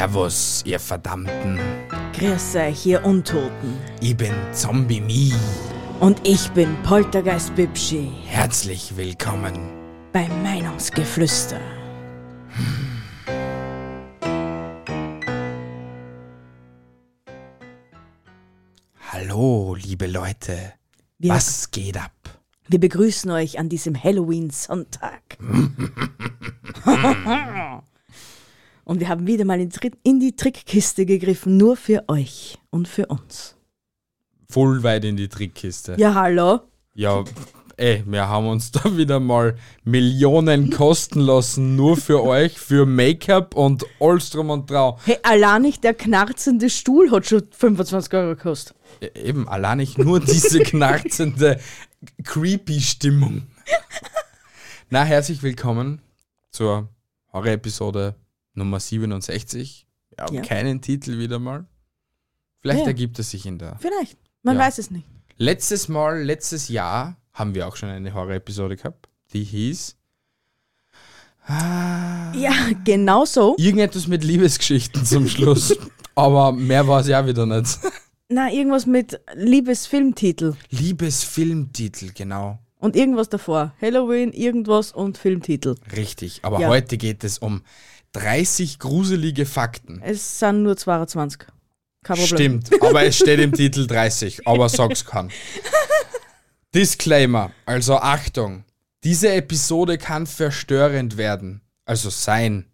Servus, 0.00 0.62
ihr 0.64 0.80
Verdammten. 0.80 1.60
Grüß 2.14 2.56
euch, 2.56 2.86
ihr 2.86 3.04
Untoten. 3.04 3.76
Ich 4.00 4.16
bin 4.16 4.32
Zombie 4.50 4.98
Me. 4.98 5.38
Und 6.00 6.26
ich 6.26 6.48
bin 6.52 6.74
Poltergeist 6.84 7.54
Bibschi 7.54 8.10
Herzlich 8.24 8.96
willkommen. 8.96 9.58
beim 10.10 10.42
Meinungsgeflüster. 10.42 11.60
Hallo, 19.12 19.74
liebe 19.74 20.06
Leute. 20.06 20.72
Wir, 21.18 21.34
Was 21.34 21.70
geht 21.70 21.98
ab? 21.98 22.12
wir 22.68 22.80
begrüßen 22.80 23.30
euch 23.32 23.58
an 23.58 23.68
diesem 23.68 24.02
Halloween-Sonntag. 24.02 25.36
Und 28.90 28.98
wir 28.98 29.08
haben 29.08 29.28
wieder 29.28 29.44
mal 29.44 29.60
in, 29.60 30.18
die 30.18 30.34
Trickkiste 30.34 31.06
gegriffen, 31.06 31.56
nur 31.56 31.76
für 31.76 32.08
euch 32.08 32.58
und 32.70 32.88
für 32.88 33.06
uns. 33.06 33.54
Voll 34.48 34.82
weit 34.82 35.04
in 35.04 35.16
die 35.16 35.28
Trickkiste. 35.28 35.94
Ja, 35.96 36.12
hallo? 36.12 36.62
Ja, 36.94 37.22
ey, 37.76 38.02
wir 38.04 38.26
haben 38.26 38.48
uns 38.48 38.72
da 38.72 38.96
wieder 38.96 39.20
mal 39.20 39.54
Millionen 39.84 40.70
kosten 40.70 41.20
lassen, 41.20 41.76
nur 41.76 41.98
für 41.98 42.24
euch, 42.24 42.58
für 42.58 42.84
Make-up 42.84 43.54
und 43.54 43.86
alles 44.00 44.30
drum 44.30 44.50
und 44.50 44.68
drau. 44.68 44.98
Hey, 45.04 45.18
allein 45.22 45.62
nicht 45.62 45.84
der 45.84 45.94
knarzende 45.94 46.68
Stuhl 46.68 47.12
hat 47.12 47.26
schon 47.26 47.44
25 47.48 48.12
Euro 48.14 48.34
gekostet. 48.34 48.76
E- 49.00 49.10
Eben, 49.14 49.48
allein 49.48 49.78
nicht 49.78 49.98
nur 49.98 50.18
diese 50.18 50.58
knarzende, 50.64 51.60
creepy 52.24 52.80
Stimmung. 52.80 53.42
Na, 54.88 55.04
herzlich 55.04 55.44
willkommen 55.44 56.02
zur 56.50 56.88
Horror-Episode 57.32 58.16
Nummer 58.54 58.80
67. 58.80 59.86
Wir 60.16 60.24
haben 60.24 60.34
Ja. 60.34 60.42
keinen 60.42 60.80
Titel 60.80 61.18
wieder 61.18 61.38
mal. 61.38 61.66
Vielleicht 62.60 62.80
Ja. 62.80 62.86
ergibt 62.86 63.18
es 63.18 63.30
sich 63.30 63.46
in 63.46 63.58
der. 63.58 63.76
Vielleicht. 63.80 64.18
Man 64.42 64.56
Ja. 64.56 64.62
weiß 64.62 64.78
es 64.78 64.90
nicht. 64.90 65.06
Letztes 65.36 65.88
Mal, 65.88 66.22
letztes 66.22 66.68
Jahr, 66.68 67.16
haben 67.32 67.54
wir 67.54 67.66
auch 67.66 67.76
schon 67.76 67.88
eine 67.88 68.12
Horror-Episode 68.12 68.76
gehabt. 68.76 69.08
Die 69.32 69.44
hieß 69.44 69.96
Ja, 71.48 72.52
genau 72.84 73.24
so. 73.24 73.56
irgendetwas 73.58 74.06
mit 74.06 74.22
Liebesgeschichten 74.24 75.04
zum 75.04 75.26
Schluss. 75.28 75.76
Aber 76.14 76.52
mehr 76.52 76.86
war 76.86 77.00
es 77.00 77.08
ja 77.08 77.26
wieder 77.26 77.46
nicht. 77.46 77.78
Na, 78.28 78.52
irgendwas 78.52 78.86
mit 78.86 79.18
Liebesfilmtitel. 79.34 80.54
Liebesfilmtitel, 80.70 82.12
genau. 82.14 82.58
Und 82.78 82.94
irgendwas 82.94 83.28
davor. 83.28 83.74
Halloween, 83.80 84.32
irgendwas 84.32 84.92
und 84.92 85.18
Filmtitel. 85.18 85.74
Richtig. 85.96 86.40
Aber 86.42 86.60
Ja. 86.60 86.68
heute 86.68 86.96
geht 86.98 87.24
es 87.24 87.38
um 87.38 87.62
30 88.12 88.78
gruselige 88.78 89.46
Fakten. 89.46 90.00
Es 90.02 90.38
sind 90.38 90.62
nur 90.62 90.76
22. 90.76 91.40
Kein 92.02 92.16
Problem. 92.16 92.26
Stimmt, 92.26 92.82
aber 92.82 93.04
es 93.04 93.16
steht 93.16 93.40
im 93.40 93.52
Titel 93.52 93.86
30, 93.86 94.46
aber 94.46 94.68
sag's 94.68 95.04
kann. 95.04 95.30
Disclaimer, 96.74 97.52
also 97.66 97.96
Achtung, 97.96 98.64
diese 99.04 99.32
Episode 99.32 99.98
kann 99.98 100.26
verstörend 100.26 101.16
werden, 101.16 101.62
also 101.84 102.10
sein. 102.10 102.66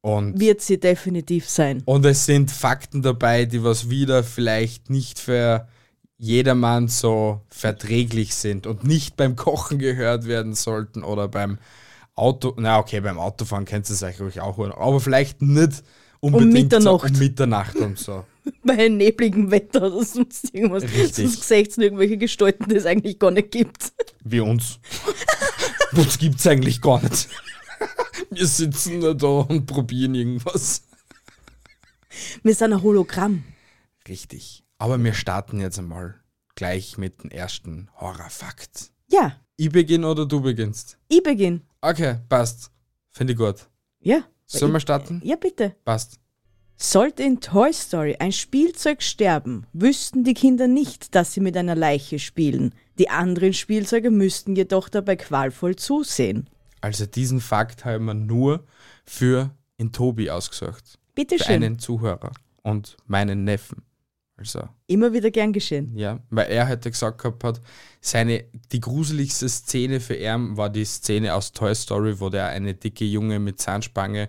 Und, 0.00 0.40
Wird 0.40 0.60
sie 0.60 0.80
definitiv 0.80 1.48
sein. 1.48 1.82
und 1.84 2.04
es 2.04 2.26
sind 2.26 2.50
Fakten 2.50 3.02
dabei, 3.02 3.44
die 3.44 3.62
was 3.62 3.88
wieder 3.88 4.24
vielleicht 4.24 4.90
nicht 4.90 5.20
für 5.20 5.68
jedermann 6.18 6.88
so 6.88 7.40
verträglich 7.48 8.34
sind 8.34 8.66
und 8.66 8.84
nicht 8.84 9.16
beim 9.16 9.36
Kochen 9.36 9.78
gehört 9.78 10.26
werden 10.26 10.54
sollten 10.54 11.04
oder 11.04 11.28
beim 11.28 11.58
Auto, 12.22 12.54
na 12.56 12.78
okay, 12.78 13.00
beim 13.00 13.18
Autofahren 13.18 13.64
könnt 13.64 13.90
ihr 13.90 13.94
es 13.94 14.20
ruhig 14.20 14.40
auch 14.40 14.56
holen, 14.56 14.70
aber 14.70 15.00
vielleicht 15.00 15.42
nicht 15.42 15.82
unbedingt 16.20 16.52
Mitternacht. 16.52 17.08
So 17.08 17.12
um 17.14 17.18
Mitternacht 17.18 17.76
und 17.76 17.98
so. 17.98 18.24
Bei 18.64 18.88
nebligem 18.88 19.50
Wetter 19.50 19.82
oder 19.92 20.04
sonst 20.04 20.54
irgendwas. 20.54 20.84
Richtig. 20.84 21.14
Sonst 21.14 21.42
seht 21.48 21.76
irgendwelche 21.78 22.16
Gestalten, 22.18 22.68
die 22.68 22.76
es 22.76 22.86
eigentlich 22.86 23.18
gar 23.18 23.32
nicht 23.32 23.50
gibt. 23.50 23.92
Wie 24.22 24.38
uns. 24.38 24.78
uns 25.96 26.16
gibt's 26.18 26.46
eigentlich 26.46 26.80
gar 26.80 27.02
nicht. 27.02 27.28
Wir 28.30 28.46
sitzen 28.46 29.00
nur 29.00 29.16
da 29.16 29.26
und 29.26 29.66
probieren 29.66 30.14
irgendwas. 30.14 30.84
Wir 32.44 32.54
sind 32.54 32.72
ein 32.72 32.82
Hologramm. 32.82 33.42
Richtig. 34.08 34.64
Aber 34.78 35.02
wir 35.02 35.14
starten 35.14 35.60
jetzt 35.60 35.78
einmal 35.78 36.14
gleich 36.54 36.98
mit 36.98 37.24
dem 37.24 37.30
ersten 37.30 37.88
Horrorfakt. 38.00 38.90
Ja, 39.08 39.40
Ich 39.56 39.70
beginn 39.70 40.04
oder 40.04 40.24
du 40.24 40.40
beginnst? 40.40 40.98
ich 41.08 41.22
beginn. 41.22 41.62
Okay, 41.82 42.16
passt. 42.28 42.70
Finde 43.10 43.32
ich 43.32 43.38
gut. 43.38 43.68
Ja. 44.00 44.24
Sollen 44.46 44.72
wir 44.72 44.80
starten? 44.80 45.20
Ja, 45.24 45.36
bitte. 45.36 45.74
Passt. 45.84 46.18
Sollte 46.76 47.22
in 47.22 47.40
Toy 47.40 47.72
Story 47.72 48.16
ein 48.18 48.32
Spielzeug 48.32 49.02
sterben, 49.02 49.66
wüssten 49.72 50.24
die 50.24 50.34
Kinder 50.34 50.66
nicht, 50.66 51.14
dass 51.14 51.32
sie 51.32 51.40
mit 51.40 51.56
einer 51.56 51.74
Leiche 51.74 52.18
spielen. 52.18 52.74
Die 52.98 53.08
anderen 53.08 53.52
Spielzeuge 53.52 54.10
müssten 54.10 54.56
jedoch 54.56 54.88
dabei 54.88 55.16
qualvoll 55.16 55.76
zusehen. 55.76 56.48
Also 56.80 57.06
diesen 57.06 57.40
Fakt 57.40 57.84
haben 57.84 58.06
wir 58.06 58.14
nur 58.14 58.64
für 59.04 59.54
in 59.76 59.92
Tobi 59.92 60.30
ausgesucht. 60.30 60.98
Bitte 61.14 61.38
Für 61.38 61.44
schön. 61.44 61.54
einen 61.62 61.78
Zuhörer 61.78 62.32
und 62.62 62.96
meinen 63.06 63.44
Neffen. 63.44 63.82
Also 64.36 64.68
Immer 64.86 65.12
wieder 65.12 65.30
gern 65.30 65.52
geschehen. 65.52 65.96
Ja, 65.96 66.18
weil 66.30 66.50
er 66.50 66.68
heute 66.68 66.90
gesagt 66.90 67.18
gehabt 67.20 67.44
hat, 67.44 67.60
seine, 68.00 68.44
die 68.72 68.80
gruseligste 68.80 69.48
Szene 69.48 70.00
für 70.00 70.16
ihn 70.16 70.56
war 70.56 70.70
die 70.70 70.84
Szene 70.84 71.34
aus 71.34 71.52
Toy 71.52 71.74
Story, 71.74 72.18
wo 72.18 72.28
der 72.30 72.46
eine 72.48 72.74
dicke 72.74 73.04
Junge 73.04 73.38
mit 73.38 73.60
Zahnspange 73.60 74.28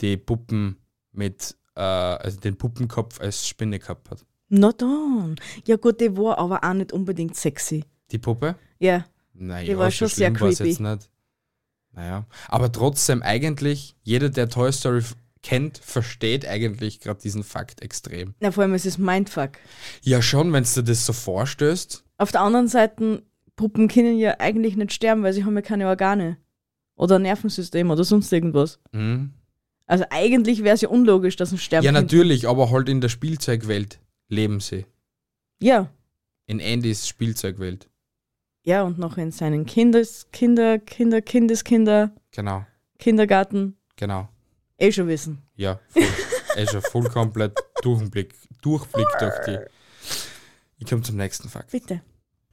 die 0.00 0.16
Puppen 0.16 0.76
mit, 1.12 1.56
äh, 1.74 1.80
also 1.80 2.38
den 2.40 2.56
Puppenkopf 2.56 3.20
als 3.20 3.46
Spinne 3.46 3.78
gehabt 3.78 4.10
hat. 4.10 4.24
Na 4.48 4.72
dann. 4.72 5.36
Ja 5.66 5.76
gut, 5.76 6.00
die 6.00 6.16
war 6.16 6.38
aber 6.38 6.64
auch 6.64 6.72
nicht 6.74 6.92
unbedingt 6.92 7.36
sexy. 7.36 7.84
Die 8.10 8.18
Puppe? 8.18 8.54
Ja. 8.78 9.04
Naja, 9.34 9.64
Die 9.66 9.78
war 9.78 9.90
so 9.90 9.98
schon 9.98 10.08
sehr 10.08 10.32
creepy. 10.32 10.64
jetzt 10.64 10.80
nicht. 10.80 11.10
Naja, 11.92 12.24
aber 12.48 12.70
trotzdem 12.70 13.20
eigentlich, 13.22 13.96
jeder, 14.02 14.28
der 14.30 14.48
Toy 14.48 14.72
Story 14.72 15.02
kennt, 15.42 15.78
versteht 15.78 16.46
eigentlich 16.46 17.00
gerade 17.00 17.20
diesen 17.20 17.44
Fakt 17.44 17.82
extrem. 17.82 18.34
Na, 18.40 18.50
vor 18.50 18.62
allem 18.64 18.74
ist 18.74 18.86
es 18.86 18.98
Mindfuck. 18.98 19.52
Ja 20.02 20.20
schon, 20.22 20.52
wenn 20.52 20.64
du 20.64 20.70
dir 20.70 20.82
das 20.82 21.06
so 21.06 21.12
vorstößt, 21.12 22.04
Auf 22.18 22.32
der 22.32 22.42
anderen 22.42 22.68
Seite, 22.68 23.22
Puppen 23.56 23.88
können 23.88 24.18
ja 24.18 24.38
eigentlich 24.38 24.76
nicht 24.76 24.92
sterben, 24.92 25.22
weil 25.22 25.32
sie 25.32 25.44
haben 25.44 25.54
ja 25.56 25.62
keine 25.62 25.86
Organe. 25.88 26.36
Oder 26.96 27.16
ein 27.16 27.22
Nervensystem 27.22 27.90
oder 27.90 28.04
sonst 28.04 28.30
irgendwas. 28.32 28.78
hm, 28.92 29.32
Also 29.86 30.04
eigentlich 30.10 30.62
wäre 30.62 30.74
es 30.74 30.82
ja 30.82 30.88
unlogisch, 30.90 31.36
dass 31.36 31.50
sie 31.50 31.58
sterben 31.58 31.84
Ja, 31.86 31.92
natürlich, 31.92 32.46
aber 32.48 32.70
halt 32.70 32.88
in 32.90 33.00
der 33.00 33.08
Spielzeugwelt 33.08 33.98
leben 34.28 34.60
sie. 34.60 34.84
Ja. 35.62 35.90
In 36.46 36.60
Andys 36.60 37.08
Spielzeugwelt. 37.08 37.88
Ja, 38.62 38.82
und 38.82 38.98
noch 38.98 39.16
in 39.16 39.30
seinen 39.30 39.64
Kindes, 39.64 40.26
Kinder, 40.32 40.78
Kinder, 40.78 41.22
Kindeskinder, 41.22 42.12
Genau, 42.32 42.66
Kindergarten. 42.98 43.76
genau. 43.96 44.28
Eh 44.80 44.90
schon 44.92 45.08
wissen. 45.08 45.42
Ja, 45.56 45.78
voll. 45.88 46.02
ist 46.56 46.72
ja 46.72 46.80
voll 46.80 47.08
komplett 47.10 47.52
Durchblick, 47.82 48.34
Durchblick 48.62 49.06
durch 49.18 49.38
die. 49.46 49.58
Ich 50.78 50.86
komme 50.86 51.02
zum 51.02 51.16
nächsten 51.16 51.50
Fakt. 51.50 51.70
Bitte. 51.70 52.00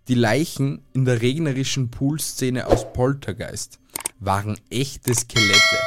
Die 0.09 0.13
Leichen 0.13 0.81
in 0.93 1.05
der 1.05 1.21
regnerischen 1.21 1.89
Poolszene 1.89 2.67
aus 2.67 2.91
Poltergeist 2.91 3.79
waren 4.19 4.59
echte 4.69 5.13
Skelette. 5.13 5.77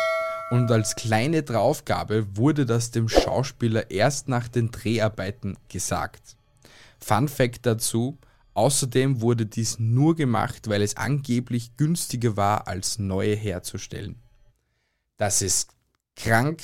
Und 0.50 0.70
als 0.70 0.96
kleine 0.96 1.42
Draufgabe 1.42 2.26
wurde 2.36 2.64
das 2.64 2.90
dem 2.90 3.10
Schauspieler 3.10 3.90
erst 3.90 4.28
nach 4.28 4.48
den 4.48 4.70
Dreharbeiten 4.70 5.58
gesagt. 5.68 6.36
Fun 6.98 7.28
Fact 7.28 7.66
dazu: 7.66 8.18
Außerdem 8.54 9.20
wurde 9.20 9.44
dies 9.44 9.78
nur 9.78 10.16
gemacht, 10.16 10.68
weil 10.68 10.80
es 10.80 10.96
angeblich 10.96 11.76
günstiger 11.76 12.38
war, 12.38 12.66
als 12.66 12.98
neue 12.98 13.34
herzustellen. 13.34 14.16
Das 15.18 15.42
ist 15.42 15.76
krank, 16.22 16.62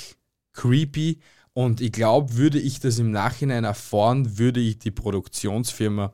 creepy 0.53 1.19
und 1.53 1.81
ich 1.81 1.91
glaube, 1.91 2.35
würde 2.35 2.59
ich 2.59 2.79
das 2.79 2.99
im 2.99 3.11
Nachhinein 3.11 3.63
erfahren, 3.63 4.37
würde 4.37 4.59
ich 4.59 4.77
die 4.77 4.91
Produktionsfirma 4.91 6.13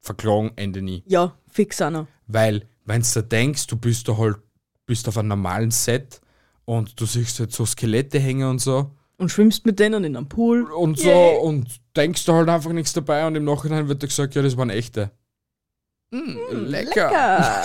verklagen, 0.00 0.52
Ende 0.56 0.82
nie. 0.82 1.02
Ja, 1.06 1.34
fix 1.48 1.80
auch 1.80 1.90
noch. 1.90 2.06
Weil, 2.26 2.68
wenn 2.84 3.02
du 3.02 3.22
denkst, 3.22 3.66
du 3.68 3.76
bist 3.76 4.06
da 4.08 4.18
halt, 4.18 4.36
bist 4.84 5.08
auf 5.08 5.16
einem 5.16 5.28
normalen 5.28 5.70
Set 5.70 6.20
Und 6.66 7.00
du 7.00 7.06
siehst 7.06 7.40
halt 7.40 7.52
so 7.52 7.64
Skelette 7.64 8.18
hängen 8.18 8.48
und 8.48 8.60
so. 8.60 8.90
Und 9.18 9.30
schwimmst 9.30 9.64
mit 9.64 9.78
denen 9.78 10.04
in 10.04 10.16
einem 10.16 10.28
Pool. 10.28 10.70
Und 10.70 10.98
so 10.98 11.08
Yay. 11.08 11.38
und 11.38 11.80
denkst 11.96 12.24
da 12.26 12.34
halt 12.34 12.48
einfach 12.48 12.72
nichts 12.72 12.92
dabei 12.92 13.26
und 13.26 13.34
im 13.34 13.44
Nachhinein 13.44 13.88
wird 13.88 14.02
dir 14.02 14.08
gesagt, 14.08 14.34
ja, 14.34 14.42
das 14.42 14.56
waren 14.56 14.68
echte. 14.70 15.10
Mm, 16.10 16.36
lecker. 16.50 17.08
Lecker. 17.08 17.62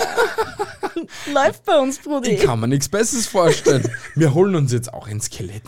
Läuft 1.32 1.64
bei 1.64 1.78
uns, 1.78 1.98
Brudi. 1.98 2.30
Ich 2.30 2.42
kann 2.42 2.60
mir 2.60 2.68
nichts 2.68 2.88
Besseres 2.88 3.26
vorstellen. 3.26 3.88
Wir 4.14 4.34
holen 4.34 4.54
uns 4.54 4.72
jetzt 4.72 4.92
auch 4.92 5.06
ein 5.08 5.20
Skelett. 5.20 5.62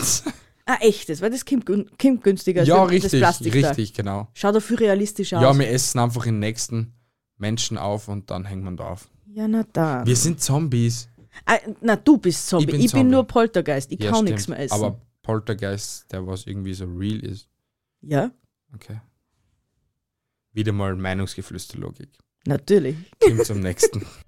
Ah, 0.67 0.79
echtes, 0.81 1.21
weil 1.21 1.31
das 1.31 1.45
kommt, 1.45 1.67
kommt 1.67 2.25
günstiger 2.25 2.61
als 2.61 2.69
ja, 2.69 2.83
das 2.83 2.91
richtig, 2.91 3.21
Plastik 3.21 3.55
richtig, 3.55 3.93
genau. 3.93 4.23
Da. 4.23 4.29
Schaut 4.33 4.55
dafür 4.55 4.81
realistisch 4.81 5.35
aus. 5.35 5.43
Ja, 5.43 5.59
wir 5.59 5.69
essen 5.69 5.99
einfach 5.99 6.25
den 6.25 6.39
nächsten 6.39 6.95
Menschen 7.37 7.77
auf 7.77 8.09
und 8.09 8.31
dann 8.31 8.45
hängen 8.47 8.65
wir 8.65 8.73
da 8.73 8.85
auf. 8.85 9.09
ja 9.27 9.47
na 9.47 9.65
da. 9.73 10.07
Wir 10.07 10.17
sind 10.17 10.41
Zombies. 10.41 11.09
Ah, 11.45 11.59
na, 11.83 11.97
du 11.97 12.17
bist 12.17 12.49
Zombie. 12.49 12.65
Ich 12.65 12.71
Ich 12.71 12.73
bin 12.73 12.81
bin, 12.81 12.89
Zombie. 13.01 13.11
nur 13.11 13.25
Poltergeist. 13.27 13.93
Ich 13.93 14.01
ja, 14.01 14.11
kann 14.11 14.25
nichts 14.25 14.49
mehr 14.49 14.59
essen. 14.59 14.73
Aber 14.75 15.01
Poltergeist, 15.23 16.11
der 16.13 16.27
was 16.27 16.47
irgendwie 16.47 16.73
so 16.75 16.85
real 16.87 17.19
ist. 17.21 17.49
ja, 18.01 18.31
Okay. 18.75 19.01
Wieder 20.53 20.73
mal 20.73 20.95
Meinungsgeflüsterlogik. 20.97 22.09
natürlich. 22.47 22.97
Kim 23.21 23.43
zum 23.45 23.61
nächsten. 23.61 24.07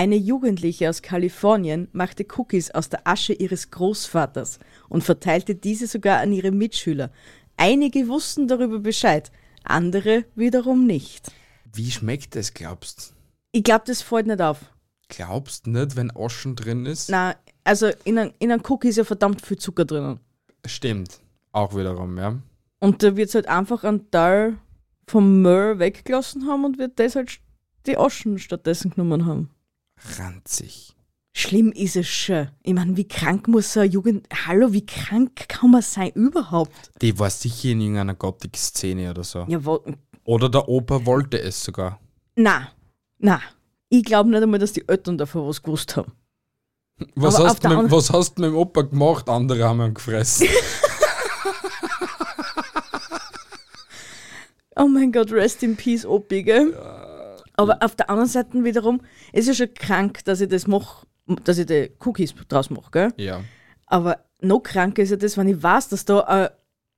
Eine 0.00 0.16
Jugendliche 0.16 0.88
aus 0.88 1.02
Kalifornien 1.02 1.88
machte 1.92 2.24
Cookies 2.38 2.70
aus 2.70 2.88
der 2.88 3.06
Asche 3.06 3.34
ihres 3.34 3.70
Großvaters 3.70 4.58
und 4.88 5.04
verteilte 5.04 5.54
diese 5.54 5.86
sogar 5.86 6.20
an 6.20 6.32
ihre 6.32 6.52
Mitschüler. 6.52 7.10
Einige 7.58 8.08
wussten 8.08 8.48
darüber 8.48 8.78
Bescheid, 8.78 9.30
andere 9.62 10.24
wiederum 10.34 10.86
nicht. 10.86 11.30
Wie 11.74 11.90
schmeckt 11.90 12.34
das, 12.34 12.54
glaubst 12.54 13.12
Ich 13.52 13.62
glaube, 13.62 13.84
das 13.88 14.00
fällt 14.00 14.26
nicht 14.26 14.40
auf. 14.40 14.72
Glaubst 15.08 15.66
nicht, 15.66 15.96
wenn 15.96 16.10
Oschen 16.12 16.56
drin 16.56 16.86
ist? 16.86 17.10
Na, 17.10 17.36
also 17.62 17.90
in 18.04 18.18
einem 18.18 18.32
in 18.38 18.50
einem 18.50 18.62
Cookie 18.70 18.88
ist 18.88 18.96
ja 18.96 19.04
verdammt 19.04 19.44
viel 19.44 19.58
Zucker 19.58 19.84
drinnen. 19.84 20.18
Stimmt. 20.64 21.20
Auch 21.52 21.76
wiederum, 21.76 22.16
ja. 22.16 22.38
Und 22.78 23.02
da 23.02 23.16
wird 23.16 23.34
halt 23.34 23.48
einfach 23.48 23.84
ein 23.84 24.10
Teil 24.10 24.56
vom 25.06 25.42
Möhr 25.42 25.78
weggelassen 25.78 26.46
haben 26.46 26.64
und 26.64 26.78
wird 26.78 26.98
das 26.98 27.16
halt 27.16 27.38
die 27.84 27.98
Aschen 27.98 28.38
stattdessen 28.38 28.92
genommen 28.92 29.26
haben. 29.26 29.50
Ranzig. 30.18 30.94
Schlimm 31.36 31.70
ist 31.72 31.96
es 31.96 32.08
schon. 32.08 32.48
Ich 32.62 32.74
meine, 32.74 32.96
wie 32.96 33.06
krank 33.06 33.46
muss 33.48 33.72
so 33.72 33.80
eine 33.80 33.88
Jugend. 33.90 34.26
Hallo, 34.46 34.72
wie 34.72 34.84
krank 34.84 35.48
kann 35.48 35.70
man 35.70 35.82
sein 35.82 36.10
überhaupt? 36.14 36.90
Die 37.00 37.16
war 37.18 37.30
sicher 37.30 37.70
in 37.70 37.80
irgendeiner 37.80 38.14
Gothic-Szene 38.14 39.10
oder 39.10 39.22
so. 39.24 39.44
Ja, 39.48 39.64
wo, 39.64 39.84
Oder 40.24 40.48
der 40.48 40.68
Opa 40.68 41.04
wollte 41.06 41.40
es 41.40 41.62
sogar. 41.62 42.00
na, 42.36 42.68
na. 43.18 43.40
Ich 43.92 44.04
glaube 44.04 44.30
nicht 44.30 44.40
einmal, 44.42 44.60
dass 44.60 44.72
die 44.72 44.86
Eltern 44.88 45.18
davon 45.18 45.48
was 45.48 45.60
gewusst 45.62 45.96
haben. 45.96 46.12
Was, 47.16 47.34
Aber 47.36 47.48
hast, 47.48 47.64
du 47.64 47.68
mit, 47.68 47.90
was 47.90 48.10
hast 48.10 48.34
du 48.38 48.42
mit 48.42 48.50
dem 48.52 48.56
Opa 48.56 48.82
gemacht? 48.82 49.28
Andere 49.28 49.64
haben 49.64 49.80
ihn 49.80 49.94
gefressen. 49.94 50.46
Oh 54.76 54.86
mein 54.86 55.12
Gott, 55.12 55.32
rest 55.32 55.62
in 55.62 55.76
peace, 55.76 56.06
Opi, 56.06 56.42
gell? 56.42 56.72
Aber 57.60 57.78
auf 57.82 57.94
der 57.94 58.08
anderen 58.10 58.28
Seite 58.28 58.64
wiederum, 58.64 59.00
es 59.32 59.46
ist 59.48 59.58
ja 59.58 59.66
schon 59.66 59.74
krank, 59.74 60.24
dass 60.24 60.40
ich 60.40 60.48
das 60.48 60.66
mache, 60.66 61.06
dass 61.44 61.58
ich 61.58 61.66
die 61.66 61.90
Cookies 62.04 62.34
draus 62.48 62.70
mache, 62.70 62.90
gell? 62.90 63.12
ja. 63.16 63.42
Aber 63.86 64.24
noch 64.40 64.60
kranker 64.60 65.02
ist 65.02 65.10
ja 65.10 65.16
das, 65.16 65.36
wenn 65.36 65.48
ich 65.48 65.60
weiß, 65.62 65.88
dass 65.88 66.04
da 66.04 66.20
ein 66.20 66.48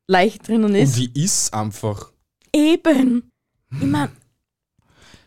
Leicht 0.06 0.46
drinnen 0.46 0.64
Und 0.66 0.74
ist. 0.74 0.96
die 0.96 1.10
ist 1.24 1.52
einfach. 1.54 2.12
Eben. 2.54 3.30
Ich 3.72 3.86
meine, 3.86 4.10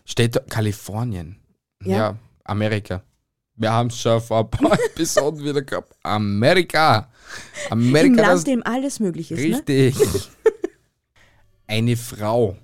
Steht 0.05 0.35
da 0.35 0.39
Kalifornien. 0.41 1.38
Ja, 1.83 1.97
Ja. 1.97 2.15
Amerika. 2.43 3.01
Wir 3.55 3.71
haben 3.71 3.88
es 3.88 3.99
schon 3.99 4.21
vor 4.21 4.41
ein 4.41 4.49
paar 4.51 4.77
Episoden 4.91 5.43
wieder 5.43 5.63
gehabt. 5.63 5.93
Amerika. 6.03 7.09
im 7.71 7.71
Amerika, 7.71 8.15
das 8.21 8.27
Land, 8.27 8.47
dem 8.47 8.63
alles 8.63 8.99
möglich 8.99 9.31
ist, 9.31 9.39
ne? 9.39 9.55
Richtig. 9.57 9.95
Eine 11.67 11.97
Frau 11.97 12.55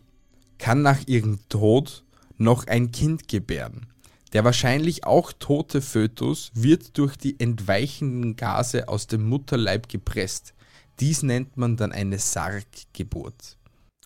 kann 0.59 0.83
nach 0.83 0.99
ihrem 1.07 1.39
Tod 1.49 2.03
noch 2.41 2.67
ein 2.67 2.91
Kind 2.91 3.27
gebären. 3.27 3.87
Der 4.33 4.43
wahrscheinlich 4.43 5.05
auch 5.05 5.33
tote 5.33 5.81
Fötus 5.81 6.51
wird 6.53 6.97
durch 6.97 7.17
die 7.17 7.39
entweichenden 7.39 8.35
Gase 8.35 8.87
aus 8.87 9.07
dem 9.07 9.27
Mutterleib 9.27 9.89
gepresst. 9.89 10.53
Dies 10.99 11.23
nennt 11.23 11.57
man 11.57 11.77
dann 11.77 11.91
eine 11.91 12.17
Sarggeburt. 12.17 13.57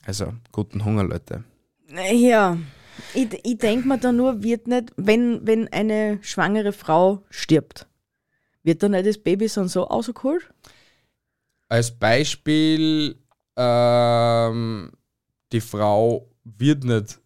Also, 0.06 0.34
guten 0.52 0.86
Hunger, 0.86 1.04
Leute. 1.04 1.44
Ja. 2.14 2.58
Ich, 3.14 3.28
ich 3.44 3.58
denke 3.58 3.88
mir 3.88 3.98
da 3.98 4.12
nur, 4.12 4.42
wird 4.42 4.68
nicht, 4.68 4.94
wenn, 4.96 5.46
wenn 5.46 5.68
eine 5.72 6.20
schwangere 6.22 6.72
Frau 6.72 7.24
stirbt, 7.30 7.88
wird 8.64 8.82
dann 8.82 8.92
nicht 8.92 9.06
das 9.06 9.18
Baby 9.18 9.48
so 9.48 9.62
und 9.62 9.68
so 9.68 9.84
rausgeholt? 9.84 10.50
Als 11.68 11.92
Beispiel, 11.92 13.18
ähm, 13.58 14.92
die 15.52 15.62
Frau 15.62 16.30
wird 16.44 16.84
nicht 16.84 17.20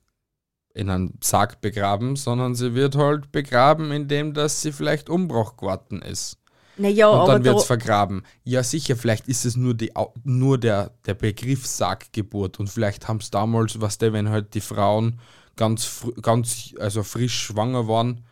in 0.79 0.89
einen 0.89 1.17
Sarg 1.21 1.61
begraben, 1.61 2.15
sondern 2.15 2.55
sie 2.55 2.73
wird 2.73 2.95
halt 2.95 3.31
begraben, 3.31 3.91
indem 3.91 4.33
dass 4.33 4.61
sie 4.61 4.71
vielleicht 4.71 5.09
Umbruch 5.09 5.57
geworden 5.57 6.01
ist. 6.01 6.37
Naja, 6.77 7.09
Und 7.09 7.27
dann 7.27 7.43
wird 7.43 7.57
es 7.57 7.65
vergraben. 7.65 8.23
Ja, 8.45 8.63
sicher, 8.63 8.95
vielleicht 8.95 9.27
ist 9.27 9.45
es 9.45 9.57
nur, 9.57 9.73
die, 9.73 9.91
nur 10.23 10.57
der, 10.57 10.91
der 11.05 11.13
Begriff 11.13 11.67
Sarggeburt 11.67 12.57
und 12.59 12.69
vielleicht 12.69 13.09
haben 13.09 13.17
es 13.17 13.29
damals, 13.29 13.81
was 13.81 13.97
der, 13.97 14.13
wenn 14.13 14.29
halt 14.29 14.53
die 14.53 14.61
Frauen 14.61 15.19
ganz, 15.57 16.05
ganz 16.21 16.73
also 16.79 17.03
frisch 17.03 17.37
schwanger 17.37 17.89
waren, 17.89 18.23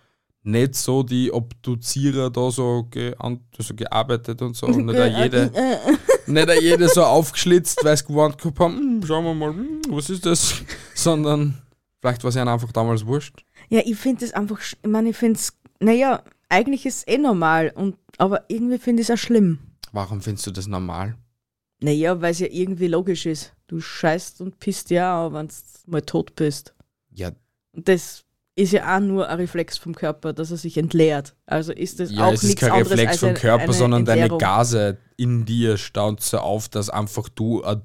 nicht 0.44 0.76
so 0.76 1.04
die 1.04 1.34
Obduzierer 1.34 2.30
da 2.30 2.50
so, 2.50 2.88
ge, 2.90 3.14
so 3.60 3.74
gearbeitet 3.76 4.42
und 4.42 4.56
so. 4.56 4.68
Und 4.68 4.86
nicht 4.86 4.98
auch 5.00 5.24
jede, 5.24 5.52
nicht 6.28 6.50
auch 6.50 6.62
jede 6.62 6.88
so 6.88 7.04
aufgeschlitzt, 7.04 7.84
weil 7.84 7.98
sie 7.98 8.06
gewarnt 8.06 8.42
haben, 8.42 8.78
"Hm, 8.78 9.06
schauen 9.06 9.26
wir 9.26 9.34
mal, 9.34 9.50
hm, 9.50 9.82
was 9.90 10.10
ist 10.10 10.26
das? 10.26 10.54
Sondern 10.96 11.62
vielleicht 12.02 12.24
war 12.24 12.30
es 12.30 12.36
ihnen 12.36 12.48
einfach 12.48 12.72
damals 12.72 13.06
wurscht. 13.06 13.44
ja, 13.70 13.82
ich 13.86 13.98
finde 13.98 14.22
das 14.26 14.34
einfach, 14.34 14.60
ich 14.62 14.78
meine, 14.90 15.10
ich 15.10 15.18
finde 15.18 15.40
es, 15.40 15.54
naja, 15.80 16.22
eigentlich 16.50 16.86
ist 16.86 16.98
es 17.00 17.08
eh 17.08 17.18
normal, 17.18 17.72
und, 17.76 17.98
aber 18.18 18.46
irgendwie 18.50 18.78
finde 18.78 19.02
ich 19.02 19.10
es 19.10 19.14
auch 19.14 19.22
schlimm. 19.22 19.60
Warum 19.92 20.22
findest 20.22 20.48
du 20.48 20.52
das 20.52 20.68
normal? 20.68 21.16
Naja, 21.80 22.20
weil 22.22 22.32
es 22.32 22.40
ja 22.40 22.48
irgendwie 22.50 22.88
logisch 22.88 23.26
ist. 23.26 23.54
Du 23.68 23.80
scheißt 23.80 24.42
und 24.42 24.60
pisst 24.60 24.90
ja 24.90 25.20
auch, 25.26 25.34
wenn 25.34 25.48
du 25.48 25.54
mal 25.86 26.02
tot 26.02 26.36
bist. 26.36 26.74
Ja, 27.12 27.32
Und 27.74 27.88
das 27.88 28.24
ist 28.56 28.74
ja 28.74 28.96
auch 28.96 29.00
nur 29.00 29.28
ein 29.30 29.38
Reflex 29.38 29.78
vom 29.78 29.94
Körper, 29.94 30.34
dass 30.34 30.50
er 30.50 30.58
sich 30.58 30.78
entleert. 30.78 31.36
Also 31.46 31.72
ist 31.74 32.00
das 32.00 32.12
Ja, 32.12 32.26
auch 32.26 32.34
es 32.34 32.42
ist 32.42 32.50
nichts 32.50 32.62
kein 32.62 32.72
anderes 32.72 32.92
Reflex 32.94 33.12
als 33.12 33.20
vom 33.20 33.34
Körper, 33.36 33.64
eine 33.66 33.74
sondern 33.74 34.06
deine 34.06 34.22
Entleerung. 34.22 34.40
Gase 34.40 34.98
in 35.18 35.46
dir 35.46 35.78
staut 35.78 36.22
so 36.22 36.40
auf, 36.40 36.68
dass 36.70 36.90
einfach 36.90 37.30
du 37.30 37.64
ein 37.64 37.82